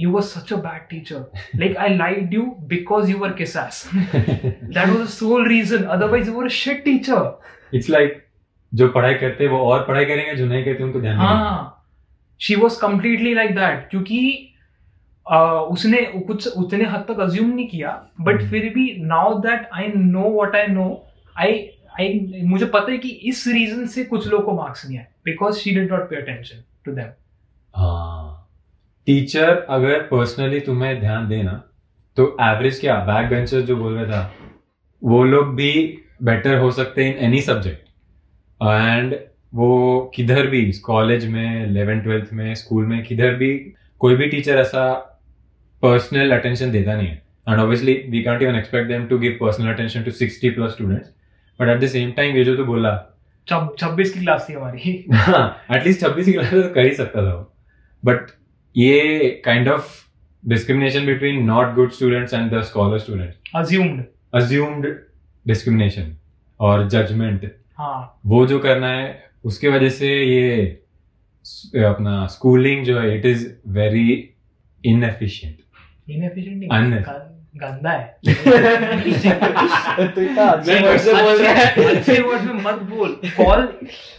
you 0.01 0.13
were 0.13 0.23
such 0.23 0.53
a 0.53 0.57
bad 0.57 0.89
teacher. 0.89 1.27
Like 1.61 1.77
I 1.77 1.89
lied 1.89 2.33
you 2.33 2.43
because 2.69 3.09
you 3.11 3.19
were 3.19 3.31
kissas. 3.39 3.79
that 4.75 4.91
was 4.91 4.99
the 4.99 5.13
sole 5.13 5.45
reason. 5.45 5.87
Otherwise, 5.95 6.29
you 6.29 6.35
were 6.35 6.45
a 6.51 6.57
shit 6.59 6.85
teacher. 6.85 7.35
It's 7.73 7.89
like 7.89 8.28
जो 8.73 8.89
पढ़ाई 8.89 9.15
करते 9.15 9.45
हैं 9.45 9.51
वो 9.51 9.59
और 9.65 9.85
पढ़ाई 9.85 10.05
करेंगे 10.05 10.35
जो 10.35 10.47
नहीं 10.47 10.65
करते 10.65 10.85
उनको 10.85 11.01
ध्यान 11.01 11.17
हाँ। 11.17 11.75
She 12.41 12.55
was 12.55 12.81
completely 12.81 13.35
like 13.35 13.55
that 13.55 13.89
क्योंकि 13.91 14.21
uh, 15.27 15.61
उसने 15.73 16.03
कुछ 16.27 16.47
उतने 16.49 16.85
हद 16.85 17.05
तक 17.09 17.21
अज्यूम 17.21 17.51
नहीं 17.51 17.69
किया 17.69 17.91
बट 18.21 18.35
हम्म। 18.35 18.51
फिर 18.51 18.69
भी 18.75 18.93
now 19.05 19.39
that 19.41 19.69
I 19.75 19.93
know 19.97 20.31
what 20.31 20.57
I 20.57 20.67
know 20.69 20.89
I 21.37 21.59
I 22.01 22.43
मुझे 22.45 22.67
पता 22.67 22.93
है 22.93 22.99
कि 22.99 23.09
इस 23.31 23.47
रीजन 23.49 23.87
से 23.87 24.05
कुछ 24.05 24.27
लोगों 24.27 24.45
को 24.45 24.55
मार्क्स 24.55 24.87
नहीं 24.87 24.99
आए 24.99 25.07
because 25.25 25.59
she 25.59 25.75
did 25.75 25.93
not 25.93 26.11
pay 26.11 26.17
attention 26.17 26.63
to 26.85 26.93
them 26.93 27.11
हाँ। 27.75 28.35
टीचर 29.07 29.67
अगर 29.71 30.01
पर्सनली 30.05 30.61
तुम्हें 30.61 30.99
ध्यान 31.01 31.29
देना 31.29 31.63
तो 32.17 32.25
एवरेज 32.43 32.79
क्या 32.81 32.95
बैक 33.05 33.29
बेंचर 33.31 33.61
जो 33.63 33.77
बोल 33.77 33.95
रहा 33.95 34.13
था 34.13 34.31
वो 35.03 35.23
लोग 35.25 35.55
भी 35.55 35.73
बेटर 36.23 36.59
हो 36.59 36.71
सकते 36.71 37.05
हैं 37.05 37.17
इन 37.17 37.25
एनी 37.25 37.41
सब्जेक्ट 37.43 37.88
एंड 38.61 39.15
वो 39.55 40.01
किधर 40.15 40.47
भी 40.47 40.71
कॉलेज 40.85 41.27
में 41.27 41.67
इलेवन 41.67 42.01
ट्वेल्थ 42.01 42.33
में 42.33 42.55
स्कूल 42.55 42.87
में 42.87 43.03
किधर 43.05 43.35
भी 43.35 43.55
कोई 44.01 44.17
भी 44.17 44.27
टीचर 44.29 44.59
ऐसा 44.59 44.93
पर्सनल 45.83 46.33
अटेंशन 46.33 46.71
देता 46.71 46.95
नहीं 46.97 47.09
है। 47.09 47.23
And 47.49 47.61
obviously 47.61 47.93
we 48.11 48.23
can't 48.23 48.43
even 48.43 48.57
expect 48.57 48.89
them 48.89 49.07
to 49.07 49.19
give 49.19 49.37
personal 49.41 49.73
attention 49.73 50.03
to 50.03 50.11
sixty 50.13 50.51
plus 50.51 50.73
students 50.73 51.09
but 51.61 51.69
at 51.69 51.81
the 51.81 51.87
same 51.89 52.11
time 52.13 52.37
ये 52.37 52.45
जो 52.45 52.57
तू 52.57 52.65
बोला 52.65 52.97
छब्बीस 53.47 54.13
की 54.15 54.21
क्लास 54.21 54.47
थी 54.49 54.55
हमारी। 54.55 55.05
हाँ 55.13 55.65
एटलीस्ट 55.77 56.01
छब्बीस 56.01 56.27
की 56.27 56.33
क्लास 56.33 56.51
तो 56.53 56.63
कर 56.75 56.85
ही 56.85 56.95
सकता 56.95 57.23
था 57.23 57.35
वो। 57.35 57.53
बट 58.03 58.27
ये 58.77 59.29
kind 59.45 59.69
of 59.69 59.97
discrimination 60.43 61.07
between 61.07 61.43
not 61.45 61.75
good 61.75 61.93
students 61.93 62.35
and 62.35 62.51
the 62.53 62.63
scholar 62.65 62.99
student 62.99 63.49
assumed 63.57 64.05
assumed 64.35 64.87
discrimination 65.47 66.15
और 66.61 66.89
जजमेंट 66.89 67.51
हाँ। 67.79 68.21
वो 68.27 68.47
जो 68.47 68.59
करना 68.59 68.89
है 68.89 69.31
उसके 69.45 69.69
वजह 69.69 69.89
से 69.89 70.09
ये 70.25 71.85
अपना 71.85 72.27
स्कूलिंग 72.27 72.85
जो 72.85 72.99
है 73.01 73.19
it 73.19 73.27
is 73.27 73.47
very 73.69 74.35
inefficient 74.85 75.57
inefficient 76.11 76.65
नहीं 76.73 77.37
गंदा 77.57 77.91
है। 77.91 78.19
तू 80.15 80.21
इतना 80.21 80.45
अच्छे 80.45 80.81
वर्ड 80.81 81.01
से 81.01 81.13
बोल 81.13 81.39
रहा 81.43 81.53
है। 81.53 81.85
अच्छे 81.97 82.21
वर्ड 82.23 82.43
में 82.43 82.63
मत 82.65 82.83
बोल। 82.91 83.17
Call 83.27 83.63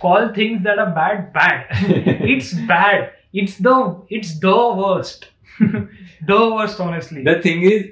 call 0.01 0.27
things 0.37 0.61
that 0.61 0.79
are 0.79 0.85
bad 0.85 1.19
bad 1.37 2.29
it's 2.29 2.53
bad 2.63 3.07
it's 3.35 3.57
the 3.61 3.67
it's 4.11 4.39
the 4.39 4.45
worst 4.75 5.25
the 6.23 6.31
worst 6.31 6.81
honestly 6.81 7.23
the 7.23 7.41
thing 7.45 7.63
is 7.63 7.83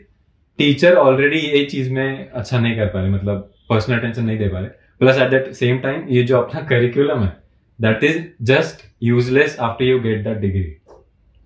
teacher 0.58 0.96
already 0.96 1.40
ये 1.40 1.64
चीज़ 1.66 1.94
में 1.94 2.30
अच्छा 2.30 2.60
नहीं 2.60 2.76
कर 2.76 2.86
पा 2.86 3.02
रहे 3.02 3.10
मतलब 3.10 3.54
पर्सनल 3.70 3.98
अटेंशन 4.00 4.24
नहीं 4.24 4.38
दे 4.38 4.48
पा 4.48 4.60
रहे। 4.60 4.70
Plus 5.02 5.18
at 5.18 5.30
that 5.32 5.52
same 5.56 5.78
time 5.80 6.08
ये 6.10 6.24
जो 6.24 6.38
अपना 6.38 6.62
करिकुलम 6.70 7.24
है 7.24 7.36
that 7.80 8.04
is 8.04 8.20
just 8.46 8.86
useless 9.04 9.58
after 9.60 9.86
you 9.86 10.00
get 10.00 10.24
that 10.24 10.38
degree 10.38 10.64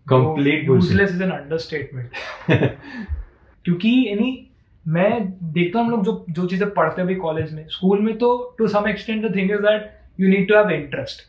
complete 0.07 0.67
useless 0.67 1.11
is 1.11 1.23
an 1.23 1.31
understatement 1.31 2.09
क्योंकि 3.65 3.89
यानी 4.07 4.31
मैं 4.85 5.11
देखता 5.53 5.79
हूँ 5.79 5.85
हम 5.85 5.91
लोग 5.91 6.03
जो 6.05 6.25
जो 6.29 6.45
चीज़ें 6.47 6.69
पढ़ते 6.73 7.03
भी 7.05 7.15
कॉलेज 7.15 7.53
में। 7.53 7.65
स्कूल 7.69 7.99
में 8.01 8.17
तो 8.17 8.29
to 8.57 8.67
some 8.67 8.87
extent 8.89 9.25
the 9.25 9.35
thing 9.35 9.51
is 9.51 9.61
that 9.61 9.91
you 10.19 10.27
need 10.29 10.47
to 10.47 10.55
have 10.55 10.69
interest 10.71 11.21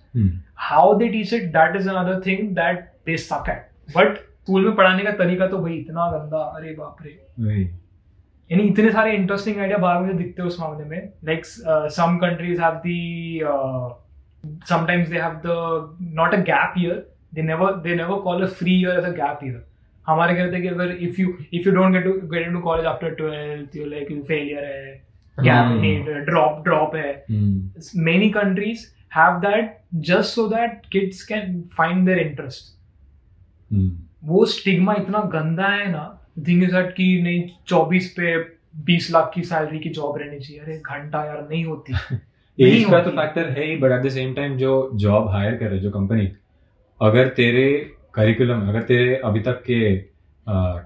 how 0.70 0.94
they 0.98 1.08
teach 1.08 1.32
it 1.34 1.44
that 1.52 1.76
is 1.76 1.88
another 1.90 2.20
thing 2.26 2.48
that 2.56 2.80
they 3.06 3.16
suck 3.18 3.50
at 3.50 3.96
but 3.96 4.16
school 4.16 4.64
में 4.64 4.74
पढ़ाने 4.74 5.04
का 5.04 5.10
तरीका 5.18 5.46
तो 5.46 5.58
भाई 5.58 5.74
इतना 5.74 6.10
गंदा 6.10 6.38
अरे 6.56 6.74
बाप 6.74 7.02
रे। 7.02 7.10
यानी 8.52 8.62
इतने 8.62 8.90
सारे 8.92 9.12
इंटरेस्टिंग 9.12 9.58
आइडिया 9.58 9.78
बार 9.78 10.00
मुझे 10.00 10.12
दिखते 10.14 10.42
उस 10.42 10.60
मामले 10.60 10.84
में। 10.84 11.12
Like 11.24 11.44
some 11.46 12.16
countries 12.18 12.60
have 12.62 12.74
the 12.86 13.40
sometimes 14.68 15.08
they 15.08 15.18
have 15.18 15.40
the 15.44 16.14
not 16.14 16.34
a 16.34 16.38
gap 16.48 16.74
year 16.78 16.94
they 17.34 17.42
never 17.42 17.76
they 17.82 17.94
never 17.94 18.18
call 18.22 18.42
a 18.42 18.46
free 18.60 18.80
year 18.80 18.98
as 18.98 19.04
a 19.04 19.10
gap 19.16 19.44
year 19.44 19.64
हमारे 20.06 20.34
कहते 20.34 20.56
हैं 20.56 20.62
कि 20.62 20.68
अगर 20.68 20.90
if 21.00 21.20
you 21.20 21.34
if 21.54 21.68
you 21.68 21.74
don't 21.74 21.92
get 21.92 22.04
to 22.04 22.12
get 22.28 22.46
into 22.46 22.60
college 22.60 22.86
after 22.86 23.14
12th 23.20 23.76
you 23.76 23.84
like 23.86 24.10
you 24.10 24.22
failure 24.22 24.64
है 24.64 25.02
gap 25.38 26.24
drop 26.24 26.62
drop 26.64 26.96
है। 26.96 27.24
Many 28.04 28.30
countries 28.30 28.86
have 29.16 29.38
that 29.40 29.78
just 30.08 30.34
so 30.34 30.48
that 30.48 30.86
kids 30.92 31.22
can 31.22 31.62
find 31.76 32.04
their 32.06 32.18
interest 32.18 32.74
वो 34.24 34.44
stigma 34.46 34.94
इतना 34.98 35.20
गंदा 35.32 35.68
है 35.68 35.90
ना 35.92 36.02
thing 36.36 36.62
is 36.62 36.76
नहीं 37.22 37.50
चौबीस 37.66 38.14
पे 38.18 38.36
बीस 38.84 39.10
लाख 39.10 39.32
की 39.34 39.42
सैलरी 39.42 39.78
की 39.78 39.88
जॉब 39.88 40.18
रहनी 40.18 40.38
चाहिए। 40.38 40.62
अरे 40.62 40.76
घंटा 40.78 41.24
यार 41.24 41.48
नहीं 41.50 41.64
होती। 41.64 41.92
तो 42.60 43.10
फैक्टर 43.10 43.50
है 43.50 43.66
ही 43.66 43.76
but 43.76 43.92
at 43.92 44.02
the 44.02 44.08
same 44.08 44.34
time 44.34 44.56
जो 44.56 44.90
जॉब 44.94 45.28
हायर 45.28 45.54
कर 45.56 45.66
रहे 45.66 45.78
जो 45.78 45.90
कंपनी 45.90 46.32
अगर 47.02 47.28
तेरे 47.28 47.92
करिकुलम 48.14 48.68
अगर 48.68 48.82
तेरे 48.82 49.14
अभी 49.16 49.40
तक 49.40 49.62
के 49.70 49.96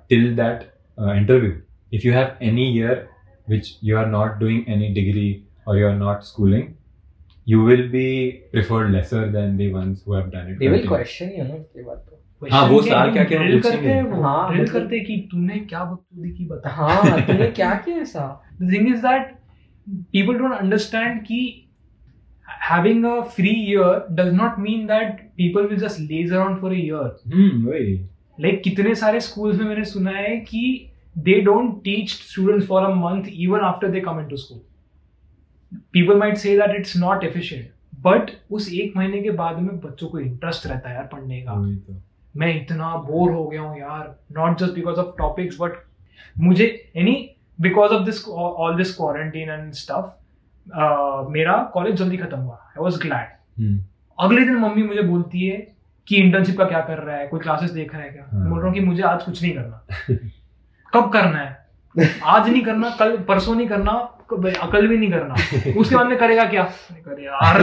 till 0.08 0.36
that 0.36 0.60
interview 0.98 1.52
if 1.92 2.06
you 2.06 2.12
have 2.12 2.36
any 2.42 2.78
year 2.78 3.08
which 3.50 3.78
you 3.84 3.96
are 3.96 4.06
not 4.06 4.30
doing 4.32 4.62
any 4.68 4.88
degree 4.88 5.42
और 5.68 5.78
you 5.78 5.88
are 5.88 5.94
not 5.94 6.22
schooling 6.22 6.62
you 7.48 7.66
will 7.66 7.88
be 7.88 8.30
preferred 8.52 8.90
lesser 8.90 9.26
than 9.28 9.56
the 9.56 9.72
ones 9.72 10.04
who 10.08 10.14
have 10.14 10.26
done 10.26 10.50
it 10.50 10.58
they 10.58 10.68
will 10.68 10.86
question 10.88 11.30
you 11.38 11.44
know 11.44 11.54
ये 11.76 11.82
बात 11.82 12.06
तो। 12.10 12.15
हाँ, 12.50 12.66
वो 12.68 12.82
साल 12.82 13.12
क्या 13.12 13.24
क्या-क्या 13.24 13.40
drill 13.40 13.62
पूछेंगे। 13.62 13.86
करते 13.86 13.92
हैं 13.92 14.22
हाँ, 14.22 14.48
drill 14.48 14.62
मतलब- 14.62 14.72
करते 14.72 15.00
कि 15.00 15.28
तूने 15.30 15.58
क्या 15.58 15.84
बकचोदी 15.84 16.30
की 16.30 16.44
बता 16.46 16.70
हाँ 16.70 17.26
तूने 17.26 17.46
क्या 17.46 17.74
किया 17.74 17.96
ऐसा? 17.96 18.42
The 18.62 18.70
thing 18.70 18.86
is 18.94 19.02
that 19.04 19.32
people 20.14 20.38
don't 20.42 20.58
understand 20.60 21.22
कि 21.26 21.62
having 22.70 23.04
a 23.04 23.24
free 23.36 23.56
year 23.70 23.90
does 24.20 24.32
not 24.34 24.58
mean 24.58 24.86
that 24.86 25.20
people 25.36 25.66
will 25.68 25.80
just 25.84 26.00
laze 26.00 26.32
around 26.32 26.60
for 26.60 26.72
a 26.72 26.80
year. 26.82 27.06
हम्म 27.34 27.66
वही। 27.66 27.94
लाइक 28.40 28.62
कितने 28.62 28.94
सारे 28.94 29.20
स्कूल्स 29.20 29.58
में 29.58 29.66
मैंने 29.66 29.84
सुना 29.84 30.10
है 30.10 30.36
कि 30.36 30.90
they 31.18 31.40
don't 31.40 31.76
teach 31.84 32.10
students 32.10 32.66
for 32.66 32.82
a 32.82 32.88
month 32.88 33.22
even 33.34 33.60
after 33.60 33.88
they 33.88 34.00
come 34.00 34.20
into 34.20 34.36
school 34.36 34.60
people 35.92 36.18
might 36.18 36.36
say 36.36 36.56
that 36.58 36.76
it's 36.76 36.96
not 36.96 37.24
efficient 37.24 37.70
but 38.00 38.30
उस 38.50 38.72
एक 38.72 38.96
महीने 38.96 39.22
के 39.22 39.30
बाद 39.30 39.58
में 39.58 39.80
बच्चों 39.80 40.08
को 40.08 40.18
इंटरेस्ट 40.18 40.66
रहता 40.66 40.88
है 40.88 40.94
यार 40.94 41.08
पढ़ने 41.12 41.40
का। 41.40 41.52
मैं 42.36 42.62
इतना 42.62 42.96
बोर 42.96 43.32
हो 43.32 43.46
गया 43.46 43.60
हूँ 43.60 43.80
यार 43.80 44.16
not 44.32 44.58
just 44.58 44.74
because 44.74 44.96
of 44.96 45.14
topics 45.18 45.56
but 45.60 45.72
मुझे 46.38 46.92
यानी 46.96 47.30
because 47.60 47.92
of 47.92 48.04
this 48.04 48.28
all 48.28 48.76
this 48.76 48.96
quarantine 48.96 49.50
and 49.50 49.72
stuff 49.72 51.30
मेरा 51.32 51.70
कॉलेज 51.74 51.94
जल्दी 51.94 52.16
खत्म 52.16 52.38
हुआ। 52.38 52.54
आई 52.54 52.82
वॉज़ 52.82 53.02
ग्लैड 53.02 53.80
अगले 54.18 54.44
दिन 54.44 54.56
मम्मी 54.56 54.82
मुझे 54.82 55.02
बोलती 55.02 55.46
है 55.46 55.76
कि 56.08 56.16
इंटर्नशिप 56.16 56.58
का 56.58 56.64
क्या 56.64 56.80
कर 56.80 56.98
रहा 56.98 57.16
है 57.16 57.26
कोई 57.26 57.40
क्लासेस 57.40 57.70
देख 57.70 57.94
रहा 57.94 58.02
है 58.02 58.10
क्या? 58.10 58.28
हाँ। 58.32 58.48
बोल 58.48 58.58
रहा 58.58 58.66
हूँ 58.66 58.74
कि 58.74 58.80
मुझे 58.80 59.02
आज 59.02 59.22
कुछ 59.22 59.42
नहीं 59.42 59.54
करना। 59.54 59.86
कब 60.94 61.12
करना 61.12 61.38
है? 61.38 61.66
आज 62.24 62.48
नहीं 62.48 62.62
करना 62.62 62.96
कल 62.98 63.16
परसों 63.16 63.54
नहीं 63.54 63.68
करना 63.68 63.92
कब- 64.30 64.72
कल 64.72 64.88
भी 64.88 64.98
नहीं 64.98 65.10
करना। 65.10 65.34
उसके 65.80 65.96
बाद 65.96 66.06
में 66.06 66.18
करेगा 66.18 66.44
क्या? 66.44 66.62
कहा, 66.92 67.22
यार। 67.22 67.62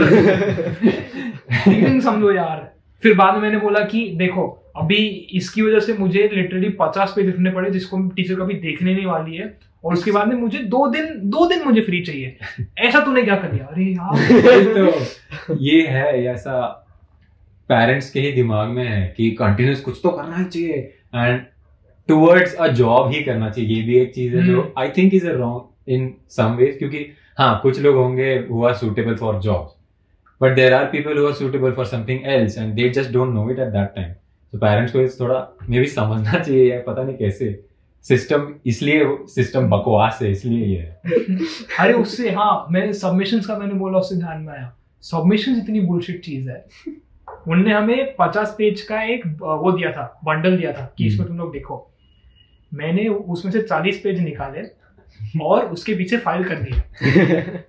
समझो 2.00 2.32
यार। 2.32 2.72
फिर 3.02 3.14
बाद 3.14 3.34
में 3.34 3.40
मैंने 3.40 3.58
बोला 3.58 3.80
कि 3.84 4.12
देखो 4.16 4.63
अभी 4.76 4.96
इसकी 5.32 5.62
वजह 5.62 5.80
से 5.80 5.92
मुझे 5.92 6.30
लिटरली 6.32 6.68
पचास 6.68 7.12
पेज 7.16 7.26
लिखने 7.26 7.50
पड़े 7.50 7.70
जिसको 7.70 7.98
टीचर 8.08 8.34
कभी 8.34 8.54
देखने 8.54 8.94
नहीं 8.94 9.06
वाली 9.06 9.36
है। 9.36 9.58
और 9.84 9.92
उसके 9.92 10.10
बाद 10.10 10.28
में 10.28 10.36
मुझे 10.36 10.58
दो 10.58 10.86
दिन 10.90 11.06
दो 11.30 11.46
दिन 11.46 11.64
मुझे 11.64 11.80
फ्री 11.80 12.00
चाहिए। 12.00 12.36
ऐसा 12.78 13.00
तूने 13.04 13.22
क्या 13.22 13.36
कर 13.36 13.52
लिया? 13.52 13.64
अरे 13.64 13.84
यार। 13.84 14.94
तो 15.46 15.56
ये 15.60 15.86
है 15.86 16.24
ऐसा 16.24 16.60
पेरेंट्स 17.70 18.10
के 18.10 18.20
ही 18.20 18.32
दिमाग 18.32 18.68
में 18.68 18.84
है 18.84 19.14
कि 19.16 19.30
कंटिन्यूस 19.30 19.80
कुछ 19.80 20.00
तो 20.02 20.10
करना 20.10 20.36
ही 20.36 20.44
चाहिए। 20.44 20.76
एंड 21.14 21.40
टुवर्ड्स 22.08 22.54
अ 22.54 22.66
जॉब 22.66 23.12
ही 23.12 23.22
करना 23.22 23.50
चाहिए 23.50 23.76
ये 23.76 23.82
भी 23.82 23.98
एक 23.98 24.14
चीज़ 24.14 24.36
है 24.36 24.46
जो। 24.46 24.72
I 24.78 24.88
think 24.88 25.14
is 25.14 25.28
a 25.28 25.32
wrong 25.32 25.92
in 25.92 26.12
some 26.30 26.56
ways 26.56 26.76
क्योंकि 26.78 27.06
हाँ 27.38 27.60
कुछ 27.62 27.80
लोग 27.80 27.96
होंगे 27.96 28.34
who 28.50 28.64
are 28.64 28.74
suitable 28.74 29.14
for 29.14 29.40
job 29.40 29.74
but 30.40 30.54
there 30.56 30.74
are 30.74 30.84
people 30.84 31.18
who 31.18 31.26
are 31.26 31.32
suitable 31.32 31.72
for 31.72 31.86
something 31.86 32.26
else 32.26 32.58
and 32.58 32.74
they 32.74 32.88
just 32.88 33.12
don't 33.12 33.34
know 33.34 33.50
it 33.50 33.58
at 33.58 33.68
that 33.68 33.94
time 33.96 34.12
तो 34.54 34.58
parents 34.58 34.92
को 34.92 35.24
थोड़ा 35.24 35.56
मे 35.68 35.78
भी 35.78 35.86
समझना 35.86 36.38
चाहिए 36.38 36.74
या 36.74 36.80
पता 36.86 37.02
नहीं 37.02 37.16
कैसे। 37.16 37.64
सिस्टम 38.02 38.54
इसलिए 38.66 39.04
सिस्टम 39.26 39.68
बकवास 39.70 40.18
है 40.22 40.30
इसलिए 40.30 40.66
ये 40.66 40.78
है। 40.78 41.00
अरे 41.80 41.92
उससे 41.92 42.30
हाँ 42.30 42.66
मैं 42.70 42.92
सबमिशन 42.92 43.40
का 43.40 43.58
मैंने 43.58 43.74
बोला 43.74 43.98
उससे 43.98 44.16
ध्यान 44.16 44.40
में 44.40 44.52
आया। 44.52 44.76
सबमिशन 45.02 45.56
इतनी 45.56 45.80
बुलशिट 45.80 46.24
चीज़ 46.24 46.50
है। 46.50 46.64
उनने 47.48 47.72
हमें 47.72 48.14
पचास 48.18 48.54
पेज 48.58 48.82
का 48.82 49.02
एक 49.02 49.26
वो 49.42 49.72
दिया 49.72 49.92
था 49.92 50.20
बंडल 50.24 50.56
दिया 50.56 50.72
था 50.72 50.94
कि 50.98 51.06
इसमें 51.06 51.28
तुम 51.28 51.38
लोग 51.38 51.52
देखो। 51.52 51.90
मैंने 52.74 53.08
उसमें 53.08 53.52
से 53.52 53.62
चालीस 53.62 54.00
पेज 54.04 54.20
निकाले 54.20 54.62
और 55.44 55.64
उसके 55.66 55.94
पीछे 55.94 56.16
फ़ाइल 56.16 56.44
कर 56.44 56.54
दिया। 56.54 57.62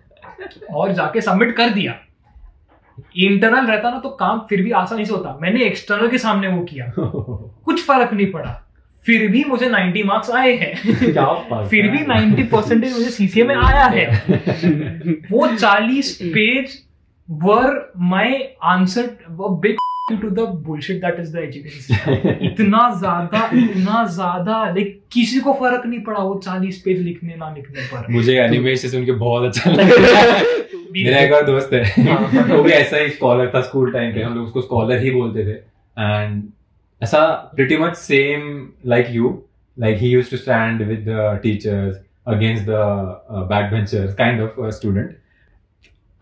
और 0.75 0.91
जाके 0.93 1.21
सबमिट 1.21 1.55
कर 1.55 1.69
दिया। 1.69 1.99
इंटरनल 3.17 3.67
रहता 3.67 3.89
ना 3.89 3.99
तो 3.99 4.09
काम 4.09 4.39
फिर 4.49 4.61
भी 4.61 4.71
आसानी 4.71 5.05
से 5.05 5.13
होता। 5.13 5.39
मैंने 5.41 5.63
एक्सटर्नल 5.63 6.07
के 6.07 6.17
सामने 6.17 6.47
वो 6.47 6.63
किया। 6.63 6.85
कुछ 7.65 7.85
फ़र्क 7.85 8.13
नहीं 8.13 8.31
पड़ा। 8.31 8.61
फिर 9.05 9.31
भी 9.31 9.43
मुझे 9.43 9.69
90 9.69 10.03
मार्क्स 10.03 10.29
आए 10.29 10.55
हैं। 10.55 10.75
फिर 11.69 11.87
भी 11.87 11.97
है? 11.97 12.07
90 12.07 12.43
परसेंटेज 12.43 12.93
मुझे 12.93 13.09
सीसीए 13.09 13.43
में 13.43 13.55
आया 13.55 13.85
है। 13.85 14.23
वो 15.31 15.47
40 15.47 16.11
page 16.21 16.83
were 17.31 17.91
my 17.97 18.55
answer 18.63 19.17
big 19.31 19.75
to 20.11 20.29
the 20.29 20.39
the 20.39 21.39
education 21.43 22.37
इतना 22.45 22.79
ज़्यादा 22.97 23.49
इतना 23.53 24.05
ज़्यादा 24.07 24.63
लाइक 24.65 25.01
किसी 25.11 25.39
को 25.39 25.53
फ़र्क 25.53 25.85
नहीं 25.85 26.01
पड़ा 26.03 26.19
वो 26.19 26.41
40 26.45 26.75
पेज 26.85 27.01
लिखने 27.01 27.35
ना 27.35 27.53
लिखने 27.55 27.81
पर। 27.81 28.11
मुझे 28.13 28.37
एनिमे 28.39 28.75
से 28.75 28.89
सुन 28.89 29.05
के 29.05 29.11
बहुत 29.11 29.45
अच्छा 29.45 29.71
लगा। 29.71 30.43
मेरा 30.91 31.19
एक 31.19 31.33
और 31.33 31.45
दोस्त 31.45 31.73
है। 31.73 32.53
वो 32.55 32.61
भी 32.63 32.71
ऐसा 32.71 32.97
ही 32.97 33.09
स्कॉलर 33.09 33.51
था 33.55 33.61
स्कूल 33.61 33.91
टाइम 33.93 34.13
पे। 34.13 34.21
हम 34.21 34.35
लोग 34.35 34.45
उसको 34.45 34.61
स्कॉलर 34.61 35.01
ही 35.03 35.11
बोलते 35.11 35.45
थे। 35.45 35.57
एंड 36.01 36.43
ऐसा 37.03 37.51
much 37.79 37.95
same 37.95 38.47
like 38.93 39.11
you 39.17 39.33
like 39.77 39.97
he 39.97 40.15
used 40.15 40.29
to 40.29 40.37
stand 40.37 40.87
with 40.87 41.03
the 41.05 41.39
teachers 41.43 41.97
against 42.27 42.65
the 42.65 42.81
uh, 42.81 43.47
backbenchers 43.49 44.15
kind 44.23 44.39
of 44.39 44.65
a 44.67 44.71
student. 44.71 45.11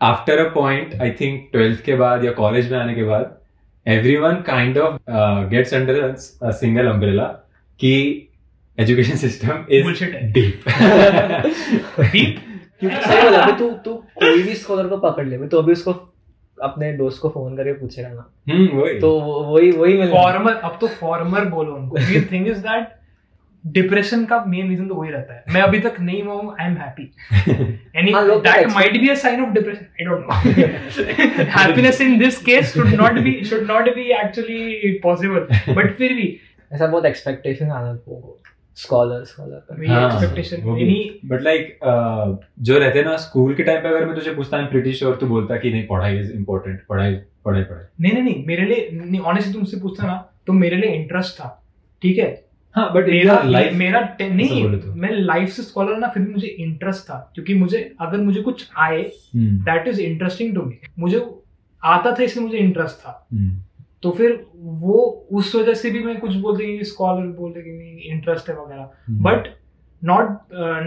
After 0.00 0.34
a 0.38 0.50
point 0.50 1.00
i 1.00 1.14
think 1.18 1.56
12th 1.56 1.80
के 1.80 1.94
बाद 1.96 2.24
या 2.24 2.32
कॉलेज 2.32 2.72
में 2.72 2.78
आने 2.78 2.94
के 2.94 3.02
बाद 3.02 3.43
everyone 3.86 4.42
kind 4.46 4.78
of 4.78 4.98
gets 5.50 5.74
under 5.74 6.00
under 6.02 6.52
single 6.52 6.86
umbrella 6.86 7.22
single 7.22 7.22
umbrella 7.22 7.28
कि 7.80 7.92
education 8.78 9.16
system 9.16 9.64
is 9.70 10.04
deep? 10.04 10.62
क्योंकि 12.80 12.96
सही 12.96 13.34
अभी 13.36 13.52
तू 13.52 13.70
तू 13.84 13.94
कोई 13.94 14.42
भी 14.42 14.54
स्कॉलर 14.54 14.88
को 14.88 14.96
पकड़ 14.96 15.26
ले 15.26 15.38
तो 15.48 15.58
अभी 15.58 15.72
उसको 15.72 15.92
अपने 16.62 16.92
दोस्त 16.92 17.22
को 17.22 17.28
फ़ोन 17.28 17.56
करके 17.56 17.72
पूछेगा 17.72 18.08
ना। 18.08 18.30
हम्म 18.48 18.78
वही। 18.78 18.98
तो 19.00 19.10
वही 19.20 19.70
वही 19.70 19.92
मिलेगा 19.92 20.22
फॉर्मर 20.22 20.54
अब 20.54 20.78
तो 20.80 20.86
फॉर्मर 20.86 21.44
बोलो 21.44 21.72
उनको। 21.72 21.96
थिंग 22.32 22.48
इज़ 22.48 22.58
दैट 22.58 22.88
डिप्रेशन 23.64 24.24
का 24.24 24.42
मेन 24.46 24.68
रीजन 24.68 24.88
तो 24.88 24.94
वही 24.94 25.10
रहता 25.10 25.34
है। 25.34 25.44
मैं 25.54 25.60
अभी 25.62 25.78
तक 25.80 25.96
नहीं 26.00 26.22
हूँ 26.22 26.54
आई 26.60 26.66
एम 26.66 26.76
हैप्पी 26.76 27.02
एनी 27.98 28.12
लोग 28.26 28.42
that 28.42 28.66
might 28.72 29.00
be 29.00 29.08
a 29.08 29.14
sign 29.16 29.44
of 29.44 29.52
depression 29.54 29.84
I 29.84 30.04
don't 30.04 30.26
know 30.26 31.52
happiness 31.52 32.00
in 32.00 32.18
this 32.18 32.38
case 32.44 32.72
should 32.74 32.94
not 32.94 33.18
be 33.20 33.32
should 33.44 33.66
not 33.70 33.94
be 33.94 34.10
actually 34.20 34.92
possible 35.02 35.74
but 35.74 35.96
फिर 35.96 36.12
भी 36.14 36.28
ऐसा 36.70 36.86
बहुत 36.86 37.06
एक्सपेक्टेशन 37.06 37.70
आना 37.70 37.92
वो 38.08 38.38
स्कॉलर 38.76 39.24
स्कॉलर 39.24 39.58
का। 39.70 39.92
हाँ, 39.92 40.06
एक्सपेक्टेशन 40.06 40.68
एनी 40.78 41.20
बट 41.24 41.42
लाइक 41.42 41.78
जो 42.60 42.78
रहते 42.78 42.98
हैं 42.98 43.06
ना 43.06 43.16
स्कूल 43.26 43.54
के 43.54 43.62
टाइम 43.62 43.82
पे 43.82 43.88
अगर 43.88 44.06
मैं 44.06 44.14
तुझे 44.14 44.34
पूछता 44.34 44.58
हूँ 44.58 44.68
प्रिटी 44.70 44.92
श्योर 44.92 45.16
तू 45.16 45.26
बोलता 45.26 45.56
कि 45.56 45.70
नहीं 45.72 45.86
पढ़ाई 45.86 46.18
इज़ 46.20 46.32
इम्पोर्टेंट 46.32 46.80
पढ़ाई 46.88 47.14
पढ़ाई 47.44 47.62
पढ़ाई। 47.62 47.84
नहीं 48.00 48.12
नहीं 48.12 48.22
नहीं 48.22 48.46
मेरे 48.46 48.64
लिए 48.66 48.88
नहीं 48.92 49.20
ऑनेस्टली 49.22 49.52
तुमसे 49.52 49.80
पूछता 49.80 50.06
ना 50.06 50.16
तो 50.46 50.52
मेरे 50.52 50.76
लिए 50.76 50.94
इंटरेस्ट 50.94 51.34
था। 51.34 51.48
ठीक 52.02 52.18
है? 52.18 52.43
हाँ 52.74 52.92
बट 52.94 53.08
मेरा 53.08 53.42
लाइफ 53.42 53.72
मेरा 53.72 54.00
नहीं 54.20 54.78
तो। 54.80 54.94
मैं 54.94 55.10
लाइफ 55.10 55.48
से 55.48 55.62
स्कॉलर 55.62 55.96
ना 55.96 56.08
फिर 56.08 56.22
मुझे 56.22 56.46
इंटरेस्ट 56.46 57.04
था 57.04 57.18
क्योंकि 57.34 57.54
मुझे 57.54 57.94
अगर 58.00 58.18
मुझे 58.18 58.40
कुछ 58.40 58.68
आए 58.78 59.02
that 59.36 59.88
is 59.88 60.00
interesting 60.00 60.54
to 60.54 60.62
me 60.62 60.78
मुझे 60.98 61.26
आता 61.82 62.14
था 62.14 62.22
इसलिए 62.22 62.46
मुझे 62.46 62.58
इंटरेस्ट 62.58 62.96
था। 62.96 63.12
तो 64.02 64.10
फिर 64.10 64.46
वो 64.54 64.98
उस 65.32 65.54
वजह 65.54 65.74
से 65.74 65.90
भी 65.90 66.02
मैं 66.04 66.18
कुछ 66.20 66.34
बोलते 66.36 66.76
कि 66.78 66.84
स्कॉलर 66.84 67.26
बोलते 67.26 67.60
कि 67.60 67.70
नहीं 67.70 68.10
इंटरेस्ट 68.12 68.48
है 68.48 68.56
वगैरह। 68.56 68.90
Hmm. 69.08 69.22
But 69.24 69.48
not 70.02 70.28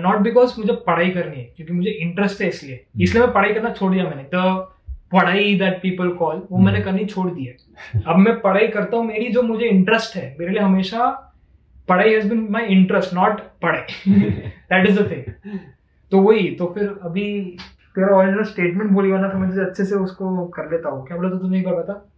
not 0.04 0.18
because 0.18 0.54
मुझे 0.60 0.74
पढ़ाई 0.88 1.10
करनी 1.10 1.38
है 1.38 1.44
क्योंकि 1.56 1.74
मुझे 1.74 1.92
इंटरेस्ट 1.92 2.42
है 2.42 2.48
इसलिए। 2.48 2.86
इसलिए 3.02 3.24
मैं 3.24 3.34
पढ़ाई 3.34 3.54
करना 3.54 3.70
छोड़ 3.70 3.94
दिया 3.94 4.04
मैंने। 4.04 4.24
द 4.24 4.68
पढ़ाई 5.14 5.54
दैट 5.60 5.82
पीपल 5.82 6.10
कॉल 6.10 6.42
वो 6.52 6.58
मैंने 6.58 6.82
करनी 6.82 7.06
छोड़ 7.06 7.30
दी 7.32 7.46
है। 7.46 8.02
अब 8.08 8.18
मैं 8.18 8.40
पढ़ाई 8.40 8.68
करता 8.68 8.98
हूँ 8.98 9.06
मेरी 9.06 9.28
जो 9.34 9.42
मुझे 9.44 9.66
इंटरेस्ट 9.66 10.16
है 10.16 10.36
मेरे 10.40 10.52
लिए 10.52 10.62
हमेशा 10.62 11.27
पढ़ाई 11.90 12.14
has 12.14 12.30
been 12.30 12.48
my 12.52 12.66
interest 12.66 13.14
not 13.14 13.42
पढ़ाई. 13.62 14.12
दैट 14.72 14.90
इज़ 14.90 15.00
द 15.00 15.12
थिंग 15.12 15.24
तो 16.12 16.20
वही 16.20 16.52
तो 16.52 16.66
फिर 16.66 17.00
अभी 17.04 17.42
तेरा 17.96 18.18
ओरिजिनल 18.18 18.44
स्टेटमेंट 18.44 18.92
बोलेगा 18.92 19.20
ना 19.20 19.30
तो 19.30 19.38
मैं 19.38 19.50
तुझे 19.50 19.62
अच्छे 19.62 19.86
से 19.86 19.96
उसको 19.96 20.48
कर 20.48 20.72
लेता 20.72 20.90
हूँ। 20.90 21.08
क्या 21.08 21.18
बोला 21.18 21.30
था 21.30 21.38
तूने 21.38 21.60
एक 21.60 21.66
बार 21.66 21.76
बता? 21.76 22.12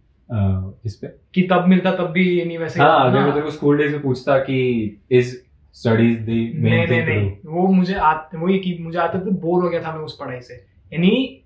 इस 0.86 0.94
पे? 0.94 1.06
कि 1.34 1.42
तब 1.42 1.64
मिलता 1.68 1.90
तब 1.90 2.10
भी 2.10 2.44
नहीं 2.44 2.58
वैसे 2.58 2.80
हाँ। 2.80 3.08
अगर 3.08 3.18
हाँ। 3.18 3.24
मैं 3.24 3.34
तेरे 3.34 3.44
को 3.44 3.50
स्कूल 3.50 3.78
डेज़ 3.78 3.92
में 3.92 4.02
पूछता 4.02 4.38
कि 4.38 5.00
is 5.10 5.36
studies 5.74 6.18
the 6.18 6.28
main 6.64 6.90
thing 6.90 7.06
to 7.06 7.12
नहीं 7.12 7.32
वो 7.46 7.68
मुझे 7.68 7.94
आते 7.94 8.38
वही 8.38 8.58
कि 8.58 8.78
मुझे 8.80 8.98
आते 8.98 9.18
थे 9.18 9.30
बोर 9.40 9.62
हो 9.62 9.68
गया 9.70 9.82
था 9.82 9.96
मैं 9.96 10.04
उस 10.04 10.16
पढ़ाई 10.20 10.40
से। 10.40 10.66
यानी 10.92 11.42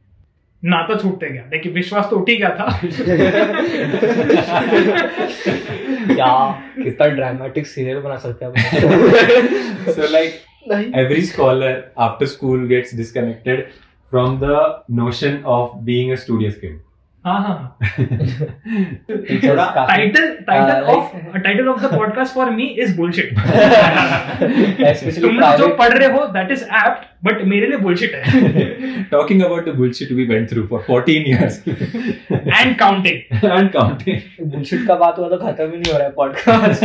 नाता 0.64 0.98
छूटते 0.98 1.30
गया। 1.30 1.42
लेकिन 1.52 1.72
विश्वास 1.72 2.06
तो 2.10 2.16
उठ 2.16 2.28
ही 2.28 2.36
गया 2.36 2.50
था। 2.50 2.64
क्या 6.06 6.32
कितना 6.76 7.06
ड्रामेटिक 7.14 7.66
सीरियल 7.66 8.00
बना 8.00 8.16
सकते 8.18 8.44
हैं 8.44 9.92
so 9.92 10.10
like 10.12 10.40
every 10.96 11.22
scholar 11.22 11.82
after 12.00 12.26
school 12.26 12.66
gets 12.68 12.94
disconnected 12.96 13.66
from 14.12 14.38
the 14.40 14.58
notion 15.00 15.42
of 15.46 15.76
being 15.84 16.12
a 16.12 16.16
studious 16.16 16.56
kid 16.60 16.78
हाँ 17.26 17.40
हाँ 17.42 17.78
title 19.86 20.26
title 20.48 20.84
of 20.84 21.38
title 21.38 21.68
of 21.68 21.80
the 21.80 21.96
podcast 21.96 22.34
for 22.34 22.50
me 22.50 22.64
is 22.78 22.96
bullshit 22.96 23.38
तुम 25.20 25.40
जो 25.58 25.68
पढ़ 25.76 25.92
रहे 25.92 26.08
हो 26.08 26.26
दैट 26.26 26.50
इज़ 26.50 26.64
एप्ट 26.64 27.06
बट 27.24 27.44
मेरे 27.44 27.66
लिए 27.66 27.76
bullshit 27.76 28.14
है। 28.14 28.24
Talking 29.14 29.40
about 29.42 29.64
the 29.64 29.72
bullshit 29.72 30.10
we 30.10 30.24
went 30.30 30.50
through 30.50 30.64
for 30.66 30.80
14 30.86 31.26
years. 31.30 31.56
And 32.32 32.76
counting 32.78 33.40
and 33.50 33.70
counting. 33.76 34.18
Bullshit 34.54 34.86
का 34.86 34.94
बात 34.94 35.18
हुआ 35.18 35.28
तो 35.28 35.36
खत्म 35.36 35.70
ही 35.70 35.78
नहीं 35.78 35.92
हो 35.92 35.98
रहा 35.98 36.06
है 36.06 36.12
पॉडकास्ट 36.12 36.84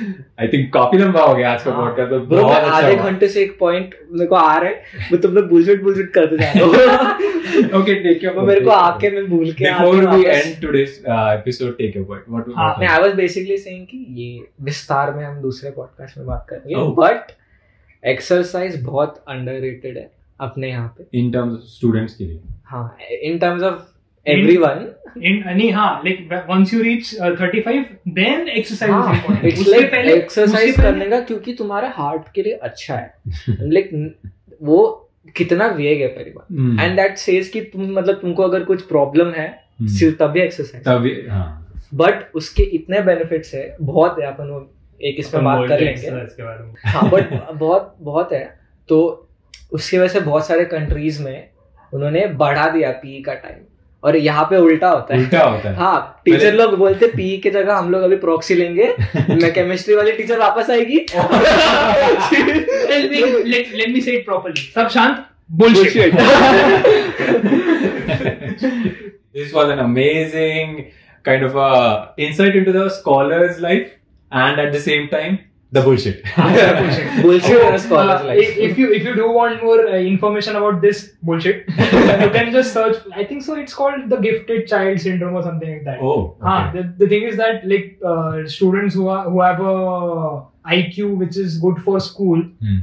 I 0.40 0.42
think 0.42 0.70
काफ़ी 0.74 0.98
लंबा 0.98 1.22
हो 1.22 1.34
गया 1.34 1.52
आज 1.52 1.62
का 1.62 1.70
पॉडकास्ट 1.70 2.10
तो 2.10 2.20
ब्रो 2.20 2.42
बहुत 2.42 2.56
अच्छा 2.56 2.70
आधे 2.70 2.94
घंटे 2.96 3.28
से 3.28 3.42
एक 3.42 3.58
पॉइंट 3.58 3.94
मेरे 4.12 4.26
को 4.26 4.34
आ 4.34 4.58
रहा 4.58 4.70
है 4.70 4.82
वो 5.12 5.16
तुम 5.16 5.32
लोग 5.32 5.48
बुलशिट 5.48 5.82
बुलशिट 5.82 6.12
करते 6.12 6.36
जा 6.36 6.52
रहे 6.52 6.64
हो। 6.64 6.72
Take 7.80 8.24
your 8.24 8.36
वो 8.36 8.42
मेरे 8.42 8.60
को 8.60 8.70
आके 8.70 9.10
मैं 9.10 9.26
भूल 9.26 9.52
के 9.52 9.70
वापस- 9.70 9.90
end 9.90 10.64
today's 10.64 10.94
uh, 11.08 11.36
episode 11.40 11.74
take 11.80 11.96
your 11.96 12.06
point. 12.10 12.34
What 12.34 12.54
हाँ, 12.56 12.76
मैं 12.78 12.88
आई 12.88 13.00
वाज 13.00 13.14
बेसिकली 13.14 13.58
सेइंग 13.58 13.86
कि 13.86 14.06
ये 14.10 14.48
विस्तार 14.62 15.14
में 15.14 15.24
हम 15.24 15.40
दूसरे 15.40 15.70
पॉडकास्ट 15.70 16.16
में 16.18 16.26
बात 16.26 16.46
करेंगे 16.50 16.74
Oh. 16.74 16.80
बट 16.80 17.32
एक्सरसाइज 18.06 18.82
बहुत 18.82 19.24
अंडररेटेड 19.28 19.96
है 19.96 20.10
अपने 20.40 20.68
यहाँ 20.68 20.94
पे। 20.98 21.22
In 21.22 21.34
terms 21.34 21.50
of 21.50 21.56
students 21.56 22.12
के 22.12 22.24
लिए। 22.24 22.40
हाँ 22.64 22.96
in 23.22 23.38
terms 23.38 23.62
of 23.62 23.99
everyone 24.30 24.86
in 25.22 25.42
नहीं 25.46 25.70
हाँ 25.72 25.90
like 26.04 26.44
once 26.50 26.74
you 26.74 26.82
reach 26.82 27.14
35 27.14 27.84
then 28.08 28.48
exercise 28.48 28.90
is 28.90 29.14
important 29.14 29.44
it's 29.44 29.68
like 29.68 29.94
exercise 30.16 30.76
करने 30.76 31.06
का 31.06 31.20
क्योंकि 31.20 31.52
तुम्हारे 31.52 31.88
हार्ट 31.88 32.28
के 32.34 32.42
लिए 32.42 32.52
अच्छा 32.62 32.94
है। 32.94 33.14
लाइक 33.70 33.90
वो 34.62 34.82
कितना 35.36 35.66
वेग 35.66 36.00
है 36.00 36.08
परिवार 36.08 36.46
Hmm. 36.54 36.80
एंड 36.80 36.96
दैट 36.96 37.16
सेज 37.18 37.48
कि 37.48 37.60
तुम 37.60 37.90
मतलब 37.92 38.14
तुमको 38.14 38.42
अगर 38.42 38.64
कुछ 38.64 38.82
प्रॉब्लम 38.82 39.30
है 39.30 39.48
Hmm. 39.82 39.88
सिर्फ़ 39.88 40.16
तभी 40.16 40.40
एक्सरसाइज 40.40 40.84
तभी 40.84 41.14
हाँ। 41.30 41.66
बट 41.94 42.24
उसके 42.34 42.62
इतने 42.62 43.00
बेनिफिट्स 43.00 43.54
है 43.54 43.76
बहुत 43.80 44.16
है 44.20 44.26
अपन 44.26 44.48
वो 44.48 44.60
एक 45.00 45.16
इसमें 45.18 45.44
बात 45.44 45.68
कर 45.68 45.80
लेंगे। 45.80 46.08
हाँ 46.88 47.10
बट 47.10 47.32
बहुत 47.54 47.96
बहुत 48.00 48.32
है। 48.32 48.44
तो 48.88 49.28
उसकी 49.72 49.98
वजह 49.98 50.08
से 50.08 50.20
बहुत 50.20 50.46
सारे 50.46 50.64
कंट्रीज़ 50.64 51.22
में 51.22 51.48
उन्होंने 51.92 52.26
बढ़ा 52.26 52.68
दिया 52.68 52.90
पी 52.92 53.22
का 53.22 53.34
टाइम 53.34 53.64
और 54.04 54.16
यहाँ 54.16 54.44
पे 54.44 54.56
उल्टा 54.56 54.88
होता 54.88 55.14
है। 55.14 55.20
उल्टा 55.20 55.44
होता 55.44 55.70
है। 55.70 55.76
हाँ 55.76 56.20
टीचर 56.24 56.54
लोग 56.54 56.78
बोलते 56.78 57.06
पी 57.06 57.38
की 57.38 57.50
जगह 57.50 57.74
हम 57.74 57.90
लोग 57.90 58.02
अभी 58.02 58.16
प्रॉक्सी 58.16 58.54
लेंगे। 58.54 58.84
मैं 59.30 59.52
केमिस्ट्री 59.52 59.94
वाली 59.94 60.12
टीचर 60.12 60.38
वापस 60.38 60.70
आएगी। 60.70 61.06
Let 63.76 63.88
me 63.88 64.00
say 64.00 64.12
it 64.12 64.24
properly 64.24 64.72
सब 64.74 64.88
शांत? 64.88 65.26
Bullshit 65.52 66.14
this 69.34 69.52
was 69.52 69.70
an 69.70 69.78
amazing 69.78 70.92
kind 71.24 71.44
of 71.44 71.56
a 71.56 72.12
insight 72.18 72.56
into 72.56 72.72
the 72.72 72.88
scholar's 72.88 73.60
life 73.60 73.90
and 74.32 74.60
at 74.60 74.72
the 74.72 74.80
same 74.80 75.08
time 75.08 75.38
the 75.75 75.81
bullshit 75.85 76.23
bullshit 77.21 77.61
on 77.67 77.73
a 77.75 77.79
scholar's 77.79 78.21
Uh, 78.21 78.25
life. 78.27 78.39
if, 78.43 78.57
if 78.67 78.77
you 78.81 78.91
if 78.97 79.03
you 79.07 79.13
do 79.15 79.29
want 79.37 79.63
more 79.63 79.79
uh, 79.87 79.97
information 80.11 80.55
about 80.59 80.81
this 80.81 80.99
bullshit, 81.29 81.67
you 81.67 82.29
can 82.35 82.51
just 82.57 82.71
search. 82.77 82.97
I 83.13 83.25
think 83.31 83.43
so. 83.47 83.55
It's 83.63 83.73
called 83.73 84.09
the 84.13 84.19
gifted 84.25 84.67
child 84.73 84.99
syndrome 85.05 85.35
or 85.35 85.43
something 85.47 85.71
like 85.73 85.83
that. 85.89 85.99
oh 86.01 86.37
Ah, 86.41 86.69
okay. 86.69 86.81
the, 86.81 86.83
the 87.03 87.09
thing 87.13 87.23
is 87.31 87.37
that 87.43 87.67
like 87.73 87.87
uh, 88.13 88.47
students 88.57 88.95
who 88.99 89.07
are 89.15 89.23
who 89.29 89.41
have 89.41 89.59
a 89.59 90.75
IQ 90.77 91.17
which 91.23 91.37
is 91.45 91.57
good 91.65 91.81
for 91.87 91.99
school, 92.09 92.43
Hmm. 92.65 92.77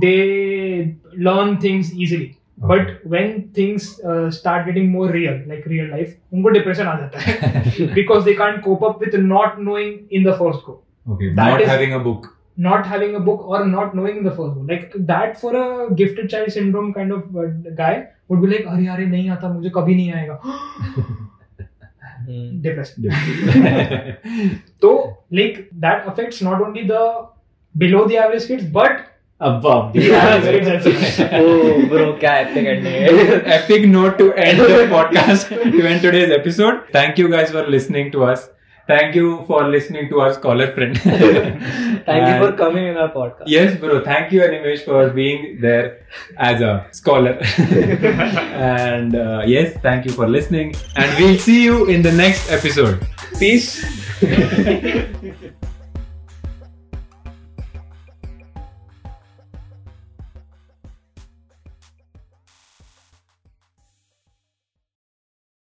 they 0.00 0.96
learn 1.28 1.58
things 1.66 1.92
easily. 1.94 2.38
Okay. 2.62 2.66
But 2.72 3.06
when 3.12 3.48
things 3.58 4.00
uh, 4.00 4.30
start 4.30 4.66
getting 4.66 4.90
more 4.90 5.08
real, 5.10 5.40
like 5.52 5.64
real 5.66 5.88
life, 5.90 6.12
उनको 6.32 6.52
depression 6.56 6.86
आ 6.86 6.96
जाता 7.00 7.20
है 7.28 7.94
because 8.00 8.24
they 8.28 8.34
can't 8.42 8.62
cope 8.66 8.84
up 8.90 9.00
with 9.06 9.14
not 9.34 9.60
knowing 9.68 9.94
in 10.10 10.22
the 10.30 10.34
first 10.42 10.64
go. 10.68 10.76
okay 11.14 11.28
That 11.40 11.50
not 11.54 11.60
is- 11.66 11.68
having 11.74 11.92
a 12.00 12.00
book 12.08 12.30
not 12.66 12.86
having 12.86 13.14
a 13.18 13.20
book 13.28 13.46
or 13.54 13.60
not 13.68 13.94
knowing 13.98 14.18
the 14.24 14.32
first 14.34 14.52
book 14.58 14.68
like 14.72 14.92
that 15.12 15.32
for 15.40 15.52
a 15.60 15.94
gifted 16.00 16.28
child 16.34 16.52
syndrome 16.56 16.92
kind 16.98 17.14
of 17.16 17.38
uh, 17.44 17.46
guy 17.80 17.94
would 18.28 18.42
be 18.44 18.50
like 18.52 18.66
अरे 18.74 18.86
अरे 18.96 19.06
नहीं 19.14 19.30
आता 19.36 19.48
मुझे 19.54 19.70
कभी 19.78 19.94
नहीं 19.94 20.12
आएगा 20.20 20.40
Hmm. 22.26 22.44
depressed 22.64 22.94
तो 24.82 24.90
like 25.38 25.56
that 25.86 26.06
affects 26.12 26.38
not 26.46 26.62
only 26.66 26.84
the 26.90 27.00
below 27.74 28.04
the 28.12 28.16
average 28.26 28.46
kids 28.50 28.64
but 28.76 29.02
above 29.40 29.92
the 29.96 30.04
the 30.06 30.14
average. 30.20 30.68
average 30.76 30.86
kids 31.02 31.18
oh 31.40 31.86
bro 31.92 32.06
क्या 32.22 32.32
epic 32.44 32.68
ending 32.72 32.96
है 33.02 33.40
epic 33.58 33.86
note 33.96 34.16
to 34.22 34.28
end 34.46 34.62
the 34.64 34.86
podcast 34.94 35.52
to 35.76 35.84
end 35.92 36.02
today's 36.06 36.32
episode 36.38 36.80
thank 36.98 37.20
you 37.24 37.28
guys 37.36 37.52
for 37.58 37.64
listening 37.76 38.10
to 38.16 38.24
us 38.30 38.46
thank 38.91 39.15
you 39.15 39.43
for 39.47 39.59
listening 39.75 40.09
to 40.09 40.19
our 40.23 40.33
scholar 40.33 40.67
friend 40.75 40.99
thank 42.09 42.23
you 42.29 42.35
for 42.43 42.51
coming 42.61 42.87
in 42.91 42.97
our 42.97 43.11
podcast 43.11 43.47
Yes, 43.47 43.77
bro. 43.79 44.03
Thank 44.03 44.31
you, 44.31 44.41
Animesh, 44.41 44.83
for 44.85 45.09
being 45.09 45.59
there 45.61 46.05
as 46.37 46.61
a 46.61 46.85
scholar. 46.91 47.33
and 47.59 49.15
uh, 49.15 49.43
yes, 49.45 49.75
thank 49.81 50.05
you 50.05 50.11
for 50.11 50.27
listening. 50.27 50.75
And 50.95 51.17
we'll 51.17 51.37
see 51.39 51.63
you 51.63 51.85
in 51.85 52.01
the 52.01 52.11
next 52.11 52.51
episode. 52.51 53.05
peace 53.39 53.79